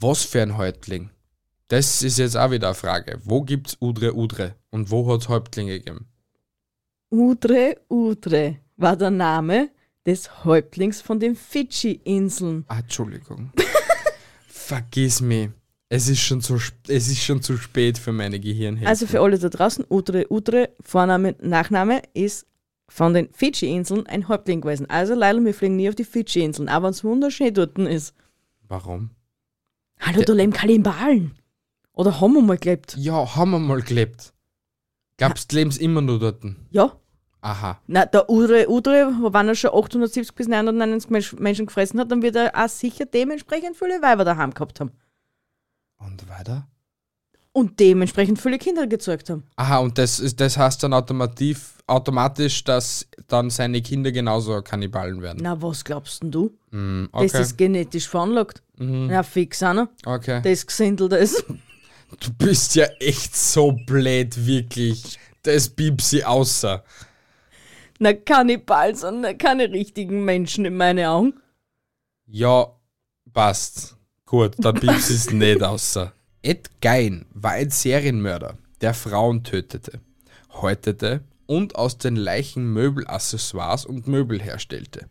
Was 0.00 0.24
für 0.24 0.42
ein 0.42 0.56
Häuptling? 0.56 1.10
Das 1.68 2.02
ist 2.02 2.18
jetzt 2.18 2.36
auch 2.36 2.50
wieder 2.50 2.68
eine 2.68 2.74
Frage. 2.74 3.20
Wo 3.24 3.42
gibt's 3.42 3.76
Udre 3.80 4.14
Udre 4.14 4.54
und 4.70 4.90
wo 4.90 5.12
hat's 5.12 5.28
Häuptlinge 5.28 5.78
gegeben? 5.78 6.06
Udre 7.10 7.76
Udre 7.88 8.56
war 8.76 8.96
der 8.96 9.10
Name 9.10 9.70
des 10.06 10.44
Häuptlings 10.44 11.02
von 11.02 11.20
den 11.20 11.36
Fidschi-Inseln. 11.36 12.64
Ah, 12.68 12.78
Entschuldigung. 12.78 13.52
Vergiss 14.48 15.20
mich. 15.20 15.50
Es 15.90 16.08
ist, 16.08 16.20
schon 16.20 16.40
zu, 16.40 16.56
es 16.86 17.08
ist 17.08 17.22
schon 17.22 17.42
zu 17.42 17.56
spät 17.56 17.98
für 17.98 18.12
meine 18.12 18.40
Gehirnhälfte. 18.40 18.88
Also 18.88 19.06
für 19.06 19.20
alle 19.20 19.38
da 19.38 19.48
draußen, 19.48 19.84
Udre 19.88 20.26
Udre, 20.30 20.70
Vorname, 20.80 21.34
Nachname 21.40 22.02
ist 22.14 22.46
von 22.88 23.12
den 23.14 23.28
Fidschi-Inseln 23.32 24.06
ein 24.06 24.28
Häuptling 24.28 24.62
gewesen. 24.62 24.88
Also 24.88 25.14
leider, 25.14 25.42
wir 25.44 25.54
fliegen 25.54 25.76
nie 25.76 25.88
auf 25.88 25.94
die 25.94 26.04
Fidschi-Inseln, 26.04 26.68
auch 26.68 26.82
wenn 26.82 26.90
es 26.90 27.04
wunderschön 27.04 27.52
dort 27.52 27.78
ist. 27.78 28.14
Warum? 28.66 29.10
Hallo, 30.00 30.22
da 30.22 30.32
leben 30.32 30.52
Kannibalen. 30.52 31.37
Oder 31.98 32.20
haben 32.20 32.32
wir 32.34 32.42
mal 32.42 32.56
gelebt? 32.56 32.96
Ja, 32.96 33.34
haben 33.34 33.50
wir 33.50 33.58
mal 33.58 33.82
gelebt. 33.82 34.32
Glaubst 35.16 35.50
du, 35.50 35.56
leben 35.56 35.72
immer 35.72 36.00
nur 36.00 36.20
dort? 36.20 36.44
Ja. 36.70 36.92
Aha. 37.40 37.80
Na, 37.88 38.06
der 38.06 38.30
Udre 38.30 38.68
Udre, 38.68 39.12
wenn 39.32 39.48
er 39.48 39.54
schon 39.56 39.70
870 39.74 40.32
bis 40.34 40.46
999 40.46 41.10
Mensch- 41.10 41.32
Menschen 41.40 41.66
gefressen 41.66 41.98
hat, 41.98 42.10
dann 42.12 42.22
wird 42.22 42.36
er 42.36 42.52
auch 42.54 42.68
sicher 42.68 43.04
dementsprechend 43.06 43.76
viele 43.76 44.00
Weiber 44.00 44.24
daheim 44.24 44.54
gehabt 44.54 44.78
haben. 44.78 44.92
Und 45.98 46.28
weiter? 46.28 46.68
Und 47.52 47.80
dementsprechend 47.80 48.40
viele 48.40 48.58
Kinder 48.58 48.86
gezeugt 48.86 49.28
haben. 49.30 49.42
Aha, 49.56 49.78
und 49.78 49.98
das, 49.98 50.20
ist, 50.20 50.38
das 50.38 50.56
heißt 50.56 50.80
dann 50.84 50.92
automativ, 50.92 51.78
automatisch, 51.88 52.62
dass 52.62 53.08
dann 53.26 53.50
seine 53.50 53.82
Kinder 53.82 54.12
genauso 54.12 54.62
Kannibalen 54.62 55.20
werden. 55.22 55.40
Na, 55.42 55.60
was 55.60 55.82
glaubst 55.84 56.22
denn 56.22 56.30
du? 56.30 56.56
Mm, 56.70 57.06
Das 57.12 57.32
okay. 57.34 57.42
ist 57.42 57.58
genetisch 57.58 58.08
veranlagt. 58.08 58.62
Mhm. 58.76 59.10
Ja, 59.10 59.24
fix, 59.24 59.60
Anna. 59.64 59.88
okay. 60.06 60.40
Das 60.44 60.64
Gesindel, 60.64 61.08
das. 61.08 61.44
Du 62.20 62.32
bist 62.32 62.74
ja 62.74 62.86
echt 63.00 63.36
so 63.36 63.72
blöd, 63.72 64.46
wirklich. 64.46 65.18
Das 65.42 65.68
piepsi 65.68 66.22
außer. 66.22 66.84
Na, 67.98 68.12
Kannibal 68.12 68.94
sind 68.94 69.38
keine 69.38 69.70
richtigen 69.70 70.24
Menschen 70.24 70.64
in 70.64 70.76
meinen 70.76 71.04
Augen. 71.06 71.34
Ja, 72.26 72.72
passt. 73.32 73.96
Gut, 74.26 74.54
dann 74.58 74.74
piepsi 74.74 75.14
es 75.14 75.30
nicht 75.32 75.62
außer. 75.62 76.12
Ed 76.42 76.70
Gein 76.80 77.26
war 77.34 77.52
ein 77.52 77.70
Serienmörder, 77.70 78.56
der 78.80 78.94
Frauen 78.94 79.42
tötete, 79.42 80.00
häutete 80.52 81.22
und 81.46 81.76
aus 81.76 81.98
den 81.98 82.16
Leichen 82.16 82.72
Möbelaccessoires 82.72 83.86
und 83.86 84.06
Möbel 84.06 84.40
herstellte 84.40 85.08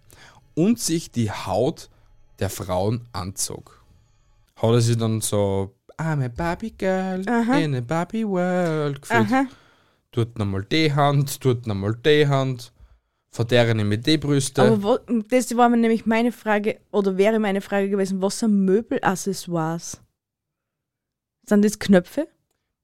und 0.56 0.80
sich 0.80 1.12
die 1.12 1.32
Haut 1.32 1.90
der 2.40 2.50
Frauen 2.50 3.08
anzog. 3.12 3.84
Hat 4.56 4.72
er 4.72 4.82
sich 4.82 4.98
dann 4.98 5.22
so, 5.22 5.76
I'm 6.00 6.24
a 6.24 6.30
Barbie 6.30 6.74
Girl 6.78 7.24
Aha. 7.28 7.58
in 7.58 7.76
a 7.76 7.82
Barbie 7.82 8.26
World 8.26 9.02
gefühlt. 9.02 9.32
Aha. 9.32 9.46
Dort 10.12 10.38
nochmal 10.38 10.64
die 10.64 10.94
Hand, 10.94 11.44
dort 11.44 11.68
nochmal 11.68 11.96
die 11.96 12.28
Hand, 12.28 12.72
von 13.30 13.48
der 13.48 13.74
nehme 13.74 13.96
ich 13.96 14.02
die 14.02 14.18
Brüste. 14.18 14.62
Aber 14.62 14.84
wo, 14.84 14.98
das 15.30 15.56
war 15.58 15.70
mir 15.70 15.78
nämlich 15.78 16.06
meine 16.06 16.32
Frage, 16.32 16.80
oder 16.92 17.18
wäre 17.18 17.40
meine 17.40 17.62
Frage 17.62 17.90
gewesen, 17.90 18.22
was 18.22 18.40
sind 18.40 18.66
Möbelaccessoires? 18.66 20.02
Sind 21.44 21.66
das 21.66 21.80
Knöpfe? 21.80 22.28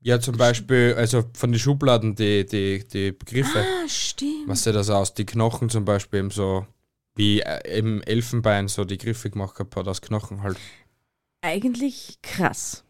ja, 0.03 0.19
zum 0.19 0.37
Beispiel, 0.37 0.95
also 0.97 1.23
von 1.33 1.51
den 1.51 1.59
Schubladen 1.59 2.13
die, 2.15 2.45
die, 2.45 2.85
die 2.85 3.13
Begriffe. 3.13 3.59
Ah, 3.59 3.87
stimmt. 3.87 4.47
Was 4.47 4.63
sieht 4.63 4.75
das 4.75 4.89
aus? 4.89 5.13
Die 5.13 5.25
Knochen 5.25 5.69
zum 5.69 5.85
Beispiel 5.85 6.19
eben 6.19 6.29
so, 6.29 6.67
wie 7.15 7.39
äh, 7.39 7.77
im 7.77 8.01
Elfenbein 8.01 8.67
so 8.67 8.83
die 8.83 8.97
Griffe 8.97 9.29
gemacht 9.29 9.57
hat, 9.59 9.87
aus 9.87 10.01
Knochen 10.01 10.43
halt. 10.43 10.57
Eigentlich 11.41 12.19
krass. 12.21 12.83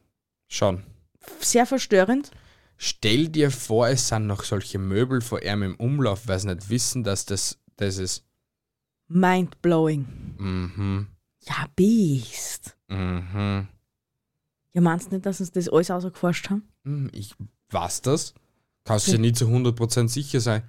Schon. 0.54 0.84
Sehr 1.40 1.66
verstörend. 1.66 2.30
Stell 2.78 3.28
dir 3.28 3.50
vor, 3.50 3.88
es 3.88 4.08
sind 4.08 4.28
noch 4.28 4.44
solche 4.44 4.78
Möbel 4.78 5.20
vor 5.22 5.42
ihm 5.42 5.64
im 5.64 5.76
Umlauf, 5.78 6.28
weil 6.28 6.38
sie 6.38 6.48
nicht 6.54 6.70
wissen, 6.70 7.04
dass 7.04 7.26
das 7.26 7.58
das 7.78 7.98
ist. 7.98 8.24
Mindblowing. 9.08 10.06
Mhm. 10.38 11.08
Ja, 11.42 11.66
Beast. 11.76 12.78
Mhm. 12.88 13.68
Ja, 14.74 14.82
meinst 14.82 15.08
du 15.08 15.16
nicht, 15.16 15.26
dass 15.26 15.40
uns 15.40 15.50
das 15.52 15.70
alles 15.70 15.90
ausgeforscht 15.90 16.52
haben? 16.52 16.68
Hm, 16.84 17.10
Ich 17.14 17.34
weiß 17.72 18.04
das. 18.04 18.36
Kannst 18.84 19.08
du 19.08 19.14
dir 19.14 19.20
nie 19.20 19.34
zu 19.34 19.48
100% 19.48 20.08
sicher 20.08 20.40
sein. 20.40 20.62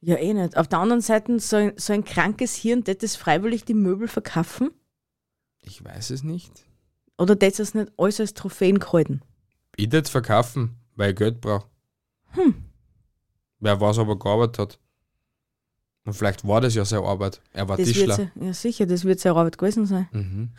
Ja, 0.00 0.14
eh 0.16 0.32
nicht. 0.32 0.56
Auf 0.56 0.68
der 0.68 0.78
anderen 0.78 1.00
Seite, 1.02 1.40
so 1.40 1.56
ein, 1.56 1.72
so 1.76 1.92
ein 1.92 2.04
krankes 2.04 2.54
Hirn, 2.54 2.84
das 2.84 3.16
freiwillig 3.16 3.64
die 3.64 3.74
Möbel 3.74 4.06
verkaufen? 4.06 4.70
Ich 5.62 5.84
weiß 5.84 6.10
es 6.10 6.22
nicht. 6.22 6.66
Oder 7.22 7.36
das 7.36 7.60
es 7.60 7.72
nicht 7.72 7.92
alles 7.96 8.18
als 8.18 8.34
Trophäen 8.34 8.80
gehalten? 8.80 9.20
Ich 9.76 9.92
würde 9.92 10.10
verkaufen, 10.10 10.74
weil 10.96 11.10
ich 11.12 11.16
Geld 11.16 11.40
brauche. 11.40 11.68
Hm. 12.30 12.64
Wer 13.60 13.80
weiß, 13.80 13.98
ob 13.98 14.08
er 14.08 14.16
gearbeitet 14.16 14.58
hat. 14.58 14.78
Und 16.04 16.14
vielleicht 16.14 16.44
war 16.44 16.60
das 16.60 16.74
ja 16.74 16.84
seine 16.84 17.04
Arbeit. 17.06 17.40
Er 17.52 17.68
war 17.68 17.76
Das 17.76 17.86
Tischler. 17.86 18.32
ja, 18.34 18.52
sicher, 18.52 18.86
das 18.86 19.04
wird 19.04 19.20
seine 19.20 19.36
Arbeit 19.36 19.56
gewesen 19.56 19.86
sein. 19.86 20.08
Mhm. 20.10 20.50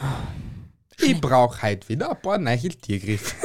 Ich 0.98 1.20
brauche 1.20 1.60
heute 1.60 1.86
wieder 1.90 2.12
ein 2.12 2.22
paar 2.22 2.38
neue 2.38 2.70
Tiergriffe. 2.70 3.36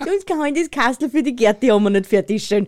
Uns 0.00 0.26
kann 0.26 0.40
halt 0.40 0.56
das 0.56 0.68
Kastel 0.68 1.08
für 1.08 1.22
die 1.22 1.36
Gerti 1.36 1.68
haben 1.68 1.84
wir 1.84 1.90
nicht 1.90 2.06
fertigstellen. 2.06 2.66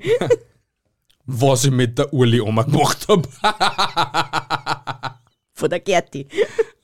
Was 1.27 1.65
ich 1.65 1.73
mit 1.73 1.99
der 1.99 2.15
Uli 2.15 2.41
Oma 2.41 2.63
gemacht 2.63 3.09
habe. 3.09 3.29
Von 5.55 5.71
der 5.71 5.81
Gerti. 5.81 6.29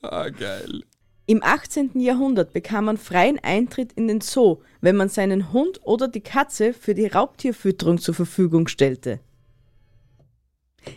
ah, 0.01 0.27
geil. 0.27 0.83
Im 1.27 1.43
18. 1.43 1.99
Jahrhundert 1.99 2.51
bekam 2.51 2.85
man 2.85 2.97
freien 2.97 3.39
Eintritt 3.39 3.93
in 3.93 4.07
den 4.07 4.21
Zoo, 4.21 4.57
wenn 4.81 4.95
man 4.95 5.07
seinen 5.09 5.53
Hund 5.53 5.79
oder 5.83 6.07
die 6.07 6.21
Katze 6.21 6.73
für 6.73 6.93
die 6.93 7.07
Raubtierfütterung 7.07 7.99
zur 7.99 8.15
Verfügung 8.15 8.67
stellte. 8.67 9.19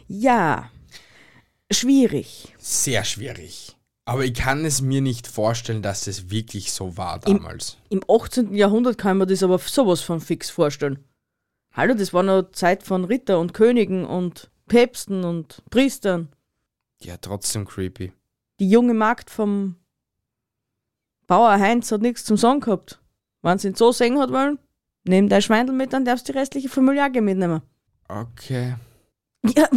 Ja, 0.08 0.70
schwierig. 1.70 2.54
Sehr 2.58 3.04
schwierig. 3.04 3.76
Aber 4.06 4.24
ich 4.24 4.34
kann 4.34 4.64
es 4.64 4.82
mir 4.82 5.00
nicht 5.00 5.26
vorstellen, 5.26 5.82
dass 5.82 6.06
es 6.06 6.30
wirklich 6.30 6.72
so 6.72 6.96
war 6.96 7.20
damals. 7.20 7.78
Im 7.88 8.02
18. 8.08 8.54
Jahrhundert 8.54 8.98
kann 8.98 9.18
man 9.18 9.28
das 9.28 9.42
aber 9.42 9.58
sowas 9.58 10.02
von 10.02 10.20
fix 10.20 10.50
vorstellen. 10.50 10.98
Hallo, 11.72 11.94
das 11.94 12.12
war 12.12 12.22
noch 12.22 12.50
Zeit 12.52 12.82
von 12.82 13.04
Ritter 13.04 13.40
und 13.40 13.54
Königen 13.54 14.04
und 14.04 14.50
Päpsten 14.68 15.24
und 15.24 15.62
Priestern. 15.70 16.28
ja, 17.00 17.16
trotzdem 17.18 17.66
creepy. 17.66 18.12
Die 18.60 18.68
junge 18.70 18.94
Magd 18.94 19.30
vom 19.30 19.76
Bauer 21.26 21.58
Heinz 21.58 21.90
hat 21.92 22.02
nichts 22.02 22.24
zum 22.24 22.36
Sagen 22.36 22.60
gehabt. 22.60 23.00
Wenn 23.42 23.58
sie 23.58 23.68
ihn 23.68 23.74
so 23.74 23.92
sehen 23.92 24.18
hat 24.18 24.30
wollen, 24.32 24.58
nimm 25.04 25.28
dein 25.28 25.42
Schweindel 25.42 25.74
mit, 25.74 25.92
dann 25.92 26.04
darfst 26.04 26.28
du 26.28 26.32
die 26.32 26.38
restliche 26.38 26.68
Familie 26.68 27.04
auch 27.04 27.20
mitnehmen. 27.20 27.62
Okay. 28.08 28.74
Ja, 29.54 29.68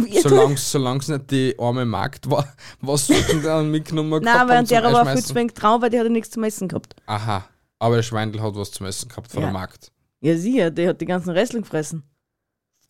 Solange 0.56 0.98
es 1.00 1.08
nicht 1.08 1.30
die 1.30 1.54
arme 1.58 1.84
Magd 1.84 2.30
war, 2.30 2.48
was 2.80 3.06
sollten 3.06 3.42
dann 3.42 3.70
mitgenommen 3.70 4.10
Nein, 4.10 4.22
gehabt 4.22 4.48
weil 4.48 4.56
haben 4.58 4.66
zum 4.66 4.78
der 4.82 4.92
war 4.92 5.06
viel 5.12 5.24
zu 5.24 5.34
wenig 5.34 5.52
traum, 5.52 5.82
weil 5.82 5.90
die 5.90 5.98
hat 5.98 6.06
ja 6.06 6.10
nichts 6.12 6.30
zum 6.30 6.42
Essen 6.44 6.68
gehabt. 6.68 6.96
Aha. 7.04 7.46
Aber 7.78 7.96
der 7.96 8.02
Schweindel 8.02 8.42
hat 8.42 8.54
was 8.56 8.70
zum 8.70 8.86
Essen 8.86 9.08
gehabt 9.10 9.30
von 9.30 9.42
Ja. 9.42 9.48
der 9.48 9.52
Magd. 9.52 9.92
Ja, 10.20 10.36
sie, 10.36 10.70
die 10.72 10.88
hat 10.88 11.00
die 11.00 11.04
ganzen 11.04 11.30
Restling 11.30 11.62
gefressen. 11.62 12.02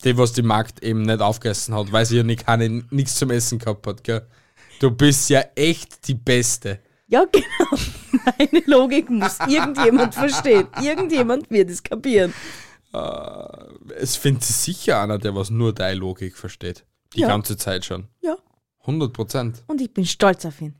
Die, 0.05 0.17
was 0.17 0.31
die 0.31 0.41
Magd 0.41 0.81
eben 0.81 1.01
nicht 1.01 1.19
aufgegessen 1.19 1.75
hat, 1.75 1.91
weil 1.91 2.05
sie 2.05 2.15
ja 2.17 2.23
nicht 2.23 2.45
keine, 2.45 2.69
nichts 2.89 3.15
zum 3.15 3.29
Essen 3.31 3.59
gehabt 3.59 3.85
hat, 3.85 4.03
gell? 4.05 4.25
Du 4.79 4.89
bist 4.89 5.29
ja 5.29 5.41
echt 5.55 6.07
die 6.07 6.13
Beste. 6.13 6.79
Ja, 7.09 7.25
genau. 7.31 7.81
Meine 8.37 8.63
Logik 8.65 9.09
muss 9.09 9.37
irgendjemand 9.47 10.13
verstehen. 10.15 10.67
Irgendjemand 10.81 11.49
wird 11.49 11.69
es 11.69 11.81
kapieren. 11.83 12.33
Es 13.97 14.15
findet 14.15 14.43
sich 14.43 14.55
sicher 14.55 15.01
einer, 15.01 15.17
der 15.17 15.35
was 15.35 15.49
nur 15.49 15.73
deine 15.73 15.99
Logik 15.99 16.37
versteht. 16.37 16.85
Die 17.15 17.21
Ja. 17.21 17.27
ganze 17.27 17.57
Zeit 17.57 17.85
schon. 17.85 18.07
Ja, 18.21 18.37
100 18.81 19.11
Prozent. 19.13 19.63
und 19.67 19.81
ich 19.81 19.93
bin 19.93 20.05
stolz 20.05 20.45
auf 20.45 20.61
ihn. 20.61 20.75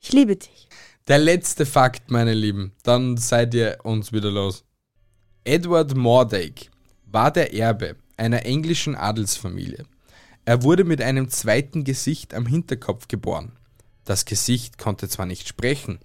Ich 0.00 0.12
liebe 0.12 0.36
dich. 0.36 0.68
Der 1.08 1.18
letzte 1.18 1.66
Fakt, 1.66 2.10
meine 2.10 2.34
Lieben. 2.34 2.72
Dann 2.82 3.16
seid 3.16 3.54
ihr 3.54 3.78
uns 3.84 4.12
wieder 4.12 4.30
los. 4.30 4.64
Edward 5.44 5.96
Mordache 5.96 6.68
war 7.04 7.30
der 7.30 7.54
Erbe 7.54 7.96
einer 8.16 8.44
englischen 8.44 8.94
Adelsfamilie. 8.96 9.84
Er 10.44 10.62
wurde 10.62 10.84
mit 10.84 11.00
einem 11.00 11.28
zweiten 11.28 11.84
Gesicht 11.84 12.34
am 12.34 12.46
Hinterkopf 12.46 13.06
geboren. 13.08 13.52
Das 14.06 14.24
Gesicht 14.24 14.78
konnte 14.78 15.08
zwar 15.08 15.26
nicht 15.26 15.46
sprechen, 15.46 15.98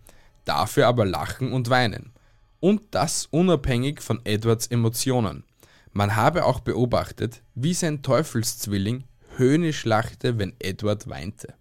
dafür 0.43 0.87
aber 0.87 1.05
lachen 1.05 1.53
und 1.53 1.69
weinen. 1.69 2.11
Und 2.59 2.81
das 2.91 3.27
unabhängig 3.27 4.01
von 4.01 4.19
Edwards 4.25 4.67
Emotionen. 4.67 5.45
Man 5.93 6.15
habe 6.15 6.45
auch 6.45 6.59
beobachtet, 6.59 7.41
wie 7.55 7.73
sein 7.73 8.01
Teufelszwilling 8.01 9.03
höhnisch 9.37 9.85
lachte, 9.85 10.37
wenn 10.39 10.53
Edward 10.59 11.07
weinte. 11.09 11.53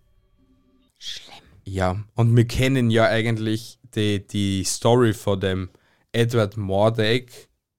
Schlimm. 0.99 1.34
Ja, 1.64 2.03
und 2.14 2.34
wir 2.36 2.47
kennen 2.47 2.91
ja 2.91 3.07
eigentlich 3.07 3.78
die, 3.95 4.26
die 4.26 4.64
Story 4.64 5.12
von 5.12 5.41
dem 5.41 5.68
Edward 6.12 6.57
Murdoch 6.57 7.30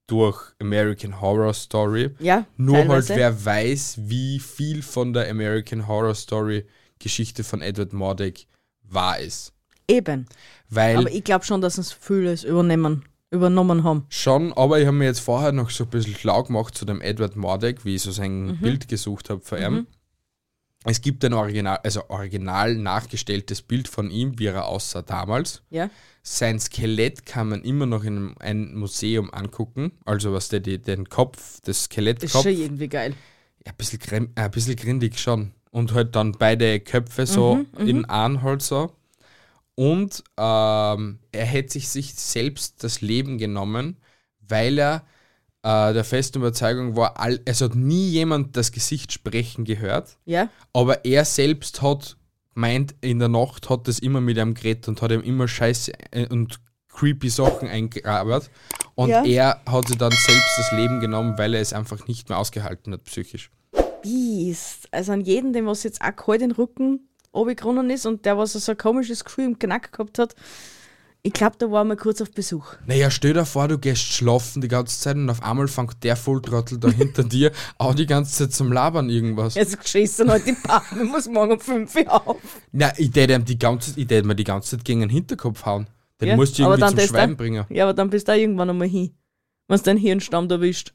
durch 0.06 0.40
American 0.60 1.20
Horror 1.20 1.54
Story. 1.54 2.10
Ja, 2.20 2.46
Nur 2.56 2.76
halt, 2.76 2.88
teilweise. 2.88 3.16
wer 3.16 3.44
weiß, 3.44 3.96
wie 4.02 4.38
viel 4.38 4.82
von 4.82 5.12
der 5.12 5.28
American 5.28 5.88
Horror 5.88 6.14
Story 6.14 6.66
Geschichte 6.98 7.42
von 7.42 7.60
Edward 7.60 7.92
Murdoch 7.92 8.46
wahr 8.92 9.18
ist. 9.18 9.52
Eben. 9.88 10.26
Weil 10.68 10.96
Aber 10.98 11.10
ich 11.10 11.24
glaube 11.24 11.44
schon, 11.44 11.60
dass 11.60 11.78
uns 11.78 11.92
vieles 11.92 12.44
übernehmen, 12.44 13.04
übernommen 13.30 13.84
haben. 13.84 14.06
schon, 14.08 14.52
aber 14.54 14.80
ich 14.80 14.86
habe 14.86 14.96
mir 14.96 15.06
jetzt 15.06 15.20
vorher 15.20 15.52
noch 15.52 15.70
so 15.70 15.84
ein 15.84 15.90
bisschen 15.90 16.14
schlau 16.14 16.42
gemacht 16.44 16.74
zu 16.76 16.84
dem 16.84 17.00
Edward 17.00 17.36
Murdoch, 17.36 17.84
wie 17.84 17.96
ich 17.96 18.02
so 18.02 18.10
sein 18.12 18.46
Mhm. 18.46 18.56
Bild 18.58 18.88
gesucht 18.88 19.28
habe 19.30 19.40
von 19.40 19.58
ihm. 19.60 19.86
Es 20.84 21.00
gibt 21.00 21.24
ein 21.24 21.32
Original, 21.32 21.78
also 21.84 22.02
original 22.08 22.74
nachgestelltes 22.74 23.62
Bild 23.62 23.86
von 23.86 24.10
ihm, 24.10 24.38
wie 24.40 24.46
er 24.46 24.66
aussah 24.66 25.02
damals. 25.02 25.62
Ja. 25.70 25.88
Sein 26.24 26.58
Skelett 26.58 27.24
kann 27.24 27.50
man 27.50 27.62
immer 27.62 27.86
noch 27.86 28.02
in 28.02 28.16
einem, 28.16 28.34
einem 28.40 28.74
Museum 28.78 29.32
angucken. 29.32 29.92
Also 30.04 30.32
was 30.32 30.48
der, 30.48 30.58
die, 30.60 30.78
den 30.82 31.08
Kopf, 31.08 31.36
das 31.60 31.60
Das 31.62 31.76
ist 31.78 31.84
Skelettkopf. 31.84 32.42
schon 32.42 32.52
irgendwie 32.52 32.88
geil. 32.88 33.14
Ja, 33.64 33.70
ein 33.72 33.76
bisschen, 33.76 34.32
ein 34.34 34.50
bisschen 34.50 34.74
grindig 34.76 35.18
schon. 35.20 35.52
Und 35.72 35.94
halt 35.94 36.14
dann 36.14 36.32
beide 36.32 36.78
Köpfe 36.80 37.26
so 37.26 37.56
Mhm, 37.56 37.88
in 37.88 38.04
einen 38.04 38.42
halt 38.42 38.62
so. 38.62 38.92
Und 39.74 40.22
ähm, 40.38 41.18
er 41.32 41.46
hätte 41.46 41.72
sich, 41.72 41.88
sich 41.88 42.14
selbst 42.14 42.84
das 42.84 43.00
Leben 43.00 43.38
genommen, 43.38 43.96
weil 44.46 44.78
er 44.78 45.04
äh, 45.62 45.92
der 45.94 46.04
festen 46.04 46.38
Überzeugung 46.38 46.94
war, 46.94 47.18
all, 47.18 47.40
es 47.46 47.62
hat 47.62 47.74
nie 47.74 48.08
jemand 48.10 48.56
das 48.56 48.70
Gesicht 48.72 49.12
sprechen 49.12 49.64
gehört, 49.64 50.18
Ja. 50.26 50.50
aber 50.72 51.04
er 51.06 51.24
selbst 51.24 51.80
hat 51.80 52.16
meint, 52.54 52.94
in 53.00 53.18
der 53.18 53.28
Nacht 53.28 53.70
hat 53.70 53.88
das 53.88 53.98
immer 53.98 54.20
mit 54.20 54.36
ihm 54.36 54.52
geredet 54.54 54.88
und 54.88 55.00
hat 55.00 55.10
ihm 55.10 55.22
immer 55.22 55.48
scheiße 55.48 55.92
äh, 56.10 56.26
und 56.28 56.60
creepy 56.90 57.30
Sachen 57.30 57.68
eingearbeitet. 57.68 58.50
Und 58.94 59.08
Ja. 59.08 59.24
er 59.24 59.60
hat 59.64 59.88
sich 59.88 59.96
dann 59.96 60.12
selbst 60.12 60.58
das 60.58 60.70
Leben 60.72 61.00
genommen, 61.00 61.38
weil 61.38 61.54
er 61.54 61.62
es 61.62 61.72
einfach 61.72 62.06
nicht 62.08 62.28
mehr 62.28 62.36
ausgehalten 62.38 62.92
hat, 62.92 63.04
psychisch. 63.04 63.50
Biest. 64.02 64.88
Also 64.90 65.12
an 65.12 65.20
jeden, 65.22 65.52
dem 65.52 65.66
was 65.66 65.82
jetzt 65.82 66.00
auch 66.02 66.14
kalt 66.14 66.40
den 66.40 66.50
Rücken 66.52 67.08
runtergerunnen 67.34 67.88
ist 67.90 68.04
und 68.06 68.24
der, 68.26 68.36
was 68.38 68.52
so 68.52 68.72
ein 68.72 68.78
komisches 68.78 69.24
Gefühl 69.24 69.44
im 69.46 69.58
Knack 69.58 69.92
gehabt 69.92 70.18
hat, 70.18 70.34
ich 71.24 71.32
glaube, 71.32 71.54
da 71.56 71.70
war 71.70 71.84
mal 71.84 71.96
kurz 71.96 72.20
auf 72.20 72.32
Besuch. 72.32 72.74
Naja, 72.84 73.08
stell 73.08 73.32
dir 73.32 73.44
vor, 73.46 73.68
du 73.68 73.78
gehst 73.78 74.02
schlafen 74.02 74.60
die 74.60 74.66
ganze 74.66 74.98
Zeit 75.00 75.14
und 75.14 75.30
auf 75.30 75.40
einmal 75.42 75.68
fängt 75.68 76.02
der 76.02 76.16
Volltrottel 76.16 76.78
da 76.78 76.90
hinter 76.90 77.22
dir 77.28 77.52
auch 77.78 77.94
die 77.94 78.06
ganze 78.06 78.32
Zeit 78.44 78.52
zum 78.52 78.72
Labern 78.72 79.08
irgendwas. 79.08 79.54
Jetzt 79.54 79.80
geschissen 79.80 80.28
halt 80.28 80.44
die 80.46 80.52
Palme, 80.54 81.04
muss 81.04 81.28
morgen 81.28 81.52
um 81.52 81.60
5 81.60 81.94
Uhr 81.94 82.26
auf. 82.28 82.38
Na, 82.72 82.92
ich 82.98 83.12
tät 83.12 83.30
ihm 83.30 83.44
die 83.44 83.56
ganze 83.58 83.98
ich 84.00 84.08
mir 84.24 84.34
die 84.34 84.42
ganze 84.44 84.76
Zeit 84.76 84.84
gegen 84.84 85.00
den 85.00 85.10
Hinterkopf 85.10 85.64
hauen. 85.64 85.86
Den 86.20 86.30
Ja, 86.30 86.36
musst 86.36 86.58
du 86.58 86.64
irgendwie 86.64 86.88
zum 86.88 86.98
Schweigen 86.98 87.32
da- 87.32 87.36
bringen. 87.36 87.64
Ja, 87.70 87.84
aber 87.84 87.94
dann 87.94 88.10
bist 88.10 88.26
du 88.26 88.32
auch 88.32 88.36
irgendwann 88.36 88.70
einmal 88.70 88.88
hin. 88.88 89.14
Wenn 89.68 89.80
dein 89.84 89.96
Hirnstamm 89.98 90.50
erwischt. 90.50 90.92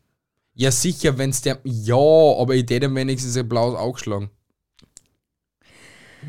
Ja, 0.59 0.71
sicher, 0.71 1.17
wenn's 1.19 1.41
der. 1.41 1.59
Ja, 1.63 1.95
aber 1.95 2.55
ich 2.55 2.65
tät 2.65 2.83
ihm 2.83 2.95
wenigstens 2.95 3.37
ein 3.37 3.47
blaues 3.47 3.75
Auge 3.77 3.99
schlagen. 3.99 4.31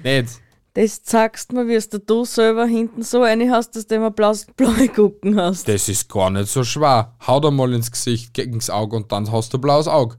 Nicht. 0.05 0.41
Das 0.75 1.03
zeigst 1.03 1.53
mir, 1.53 1.67
wie 1.67 1.79
du 1.89 1.99
du 1.99 2.25
selber 2.25 2.67
hinten 2.67 3.03
so 3.03 3.23
eine 3.23 3.51
hast, 3.51 3.75
dass 3.75 3.87
du 3.87 3.97
immer 3.97 4.11
blaues, 4.11 4.47
blaue 4.57 4.89
Gucken 4.89 5.41
hast. 5.41 5.67
Das 5.67 5.89
ist 5.89 6.09
gar 6.09 6.31
nicht 6.31 6.49
so 6.49 6.63
schwer. 6.63 7.17
Hau 7.27 7.41
da 7.41 7.51
mal 7.51 7.73
ins 7.73 7.91
Gesicht 7.91 8.35
gegen's 8.35 8.71
Auge 8.71 8.97
und 8.97 9.11
dann 9.11 9.33
hast 9.33 9.53
du 9.53 9.59
ein 9.59 9.61
blaues 9.63 9.89
Auge. 9.89 10.17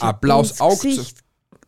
Ein 0.00 0.18
blaues 0.20 0.52
Ins 0.52 0.60
Auge. 0.60 0.76
Gesicht. 0.88 1.18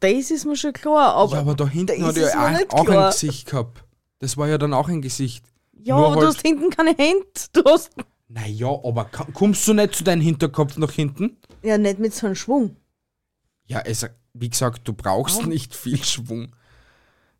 Das 0.00 0.30
ist 0.30 0.44
mir 0.46 0.56
schon 0.56 0.72
klar, 0.72 1.14
aber, 1.14 1.32
Ja, 1.34 1.40
aber 1.40 1.54
da 1.54 1.66
hinten 1.66 2.00
da 2.00 2.06
hat 2.06 2.16
es 2.16 2.34
mir 2.34 2.66
auch, 2.72 2.78
auch 2.80 2.88
ein. 2.88 3.10
Gesicht 3.10 3.46
gehabt. 3.50 3.84
Das 4.20 4.36
war 4.36 4.48
ja 4.48 4.58
dann 4.58 4.72
auch 4.74 4.88
ein 4.88 5.02
Gesicht. 5.02 5.44
ja, 5.82 5.96
nur 5.96 6.06
aber 6.06 6.14
du 6.16 6.26
halt- 6.26 6.36
hast 6.36 6.46
hinten 6.46 6.70
keine 6.70 6.90
Hände. 6.96 7.24
Du 7.52 7.62
hast 7.64 7.90
Naja, 8.28 8.68
aber 8.68 9.04
kommst 9.06 9.66
du 9.68 9.74
nicht 9.74 9.94
zu 9.94 10.04
deinem 10.04 10.22
Hinterkopf 10.22 10.76
nach 10.76 10.92
hinten? 10.92 11.36
ja 11.62 11.78
nicht 11.78 11.98
mit 11.98 12.14
so 12.14 12.26
einem 12.26 12.36
Schwung. 12.36 12.76
Ja, 13.66 13.80
es, 13.80 14.06
wie 14.34 14.50
gesagt, 14.50 14.86
du 14.86 14.92
brauchst 14.92 15.42
Au. 15.42 15.46
nicht 15.46 15.74
viel 15.74 16.02
Schwung. 16.04 16.54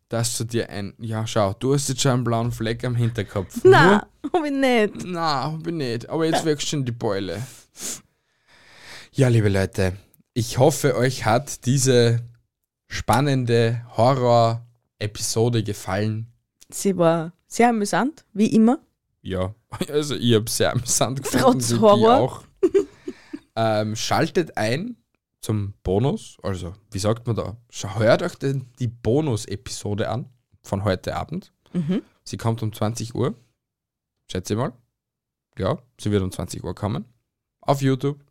Dass 0.09 0.37
du 0.37 0.43
dir 0.43 0.69
ein. 0.69 0.93
Ja, 0.99 1.25
schau, 1.25 1.53
du 1.53 1.73
hast 1.73 1.89
jetzt 1.89 2.01
schon 2.01 2.11
einen 2.11 2.23
blauen 2.23 2.51
Fleck 2.51 2.83
am 2.83 2.95
Hinterkopf. 2.95 3.63
Nein, 3.63 4.01
hab 4.31 4.45
ich 4.45 4.51
nicht. 4.51 5.03
Na, 5.03 5.51
hab 5.51 5.65
ich 5.65 5.73
nicht. 5.73 6.09
Aber 6.09 6.25
jetzt 6.25 6.45
wächst 6.45 6.67
schon 6.67 6.85
die 6.85 6.91
Beule. 6.91 7.41
Ja, 9.11 9.27
liebe 9.29 9.49
Leute, 9.49 9.97
ich 10.33 10.59
hoffe, 10.59 10.95
euch 10.95 11.25
hat 11.25 11.65
diese 11.65 12.21
spannende 12.87 13.81
Horror-Episode 13.97 15.63
gefallen. 15.63 16.27
Sie 16.69 16.97
war 16.97 17.33
sehr 17.47 17.69
amüsant, 17.69 18.25
wie 18.33 18.47
immer. 18.47 18.79
Ja, 19.25 19.55
also 19.89 20.15
ich 20.15 20.35
habe 20.35 20.49
sehr 20.49 20.71
amüsant 20.71 21.23
gefunden. 21.23 21.59
Trotz 21.59 21.73
Horror. 21.79 22.15
auch. 22.15 22.43
ähm, 23.55 23.95
schaltet 23.95 24.55
ein 24.55 24.97
zum 25.41 25.73
Bonus, 25.81 26.37
also 26.43 26.73
wie 26.91 26.99
sagt 26.99 27.25
man 27.25 27.35
da? 27.35 27.57
Hört 27.97 28.21
euch 28.21 28.35
den, 28.35 28.71
die 28.79 28.87
Bonus-Episode 28.87 30.09
an 30.09 30.29
von 30.61 30.83
heute 30.83 31.15
Abend. 31.15 31.51
Mhm. 31.73 32.03
Sie 32.23 32.37
kommt 32.37 32.61
um 32.61 32.71
20 32.71 33.15
Uhr. 33.15 33.35
Schätze 34.31 34.53
ich 34.53 34.59
mal. 34.59 34.73
Ja, 35.57 35.79
sie 35.99 36.11
wird 36.11 36.21
um 36.21 36.31
20 36.31 36.63
Uhr 36.63 36.75
kommen. 36.75 37.05
Auf 37.61 37.81
YouTube, 37.81 38.23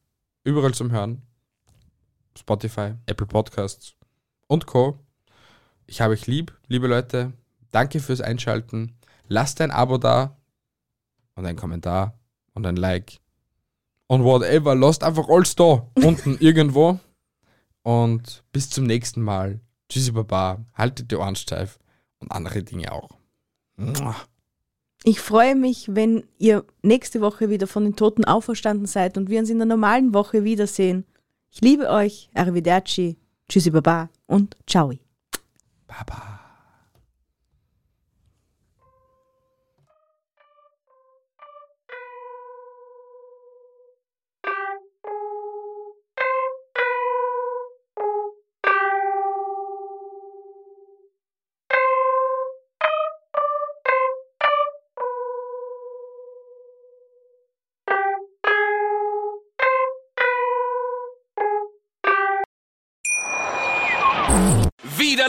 überall 0.45 0.75
zum 0.75 0.93
Hören. 0.93 1.23
Spotify, 2.39 2.95
Apple 3.07 3.27
Podcasts 3.27 3.95
und 4.47 4.67
Co. 4.67 5.01
Ich 5.87 6.01
habe 6.01 6.13
euch 6.13 6.29
lieb, 6.29 6.57
liebe 6.69 6.87
Leute. 6.87 7.33
Danke 7.73 7.99
fürs 7.99 8.21
Einschalten. 8.21 8.97
Lasst 9.27 9.61
ein 9.61 9.73
Abo 9.73 9.99
da 9.99 10.37
und 11.35 11.47
ein 11.47 11.57
Kommentar 11.57 12.19
und 12.55 12.67
ein 12.67 12.77
Like 12.77 13.21
und 14.07 14.25
whatever. 14.25 14.75
Lasst 14.75 15.05
einfach 15.05 15.29
alles 15.29 15.57
da 15.57 15.87
unten 15.95 16.37
irgendwo. 16.39 16.99
Und 17.83 18.45
bis 18.53 18.71
zum 18.71 18.85
nächsten 18.85 19.23
Mal. 19.23 19.61
Tschüssi 19.89 20.13
Baba. 20.13 20.65
Haltet 20.75 21.11
die 21.11 21.17
Ohren 21.17 21.37
steif 21.37 21.79
und 22.19 22.33
andere 22.33 22.63
Dinge 22.63 22.93
auch. 22.93 23.11
Ich 25.03 25.21
freue 25.21 25.55
mich, 25.55 25.89
wenn 25.91 26.25
ihr 26.39 26.65
nächste 26.83 27.21
Woche 27.21 27.51
wieder 27.51 27.67
von 27.67 27.85
den 27.85 27.97
Toten 27.97 28.25
auferstanden 28.25 28.87
seid 28.87 29.19
und 29.19 29.29
wir 29.29 29.41
uns 29.41 29.51
in 29.51 29.59
der 29.59 29.67
normalen 29.67 30.15
Woche 30.15 30.45
wiedersehen. 30.45 31.05
Ich 31.51 31.61
liebe 31.61 31.91
euch. 31.91 32.31
Arrivederci. 32.35 33.19
Tschüssi 33.49 33.71
Baba 33.71 34.09
und 34.27 34.57
ciao. 34.67 34.93
Baba. 35.87 36.44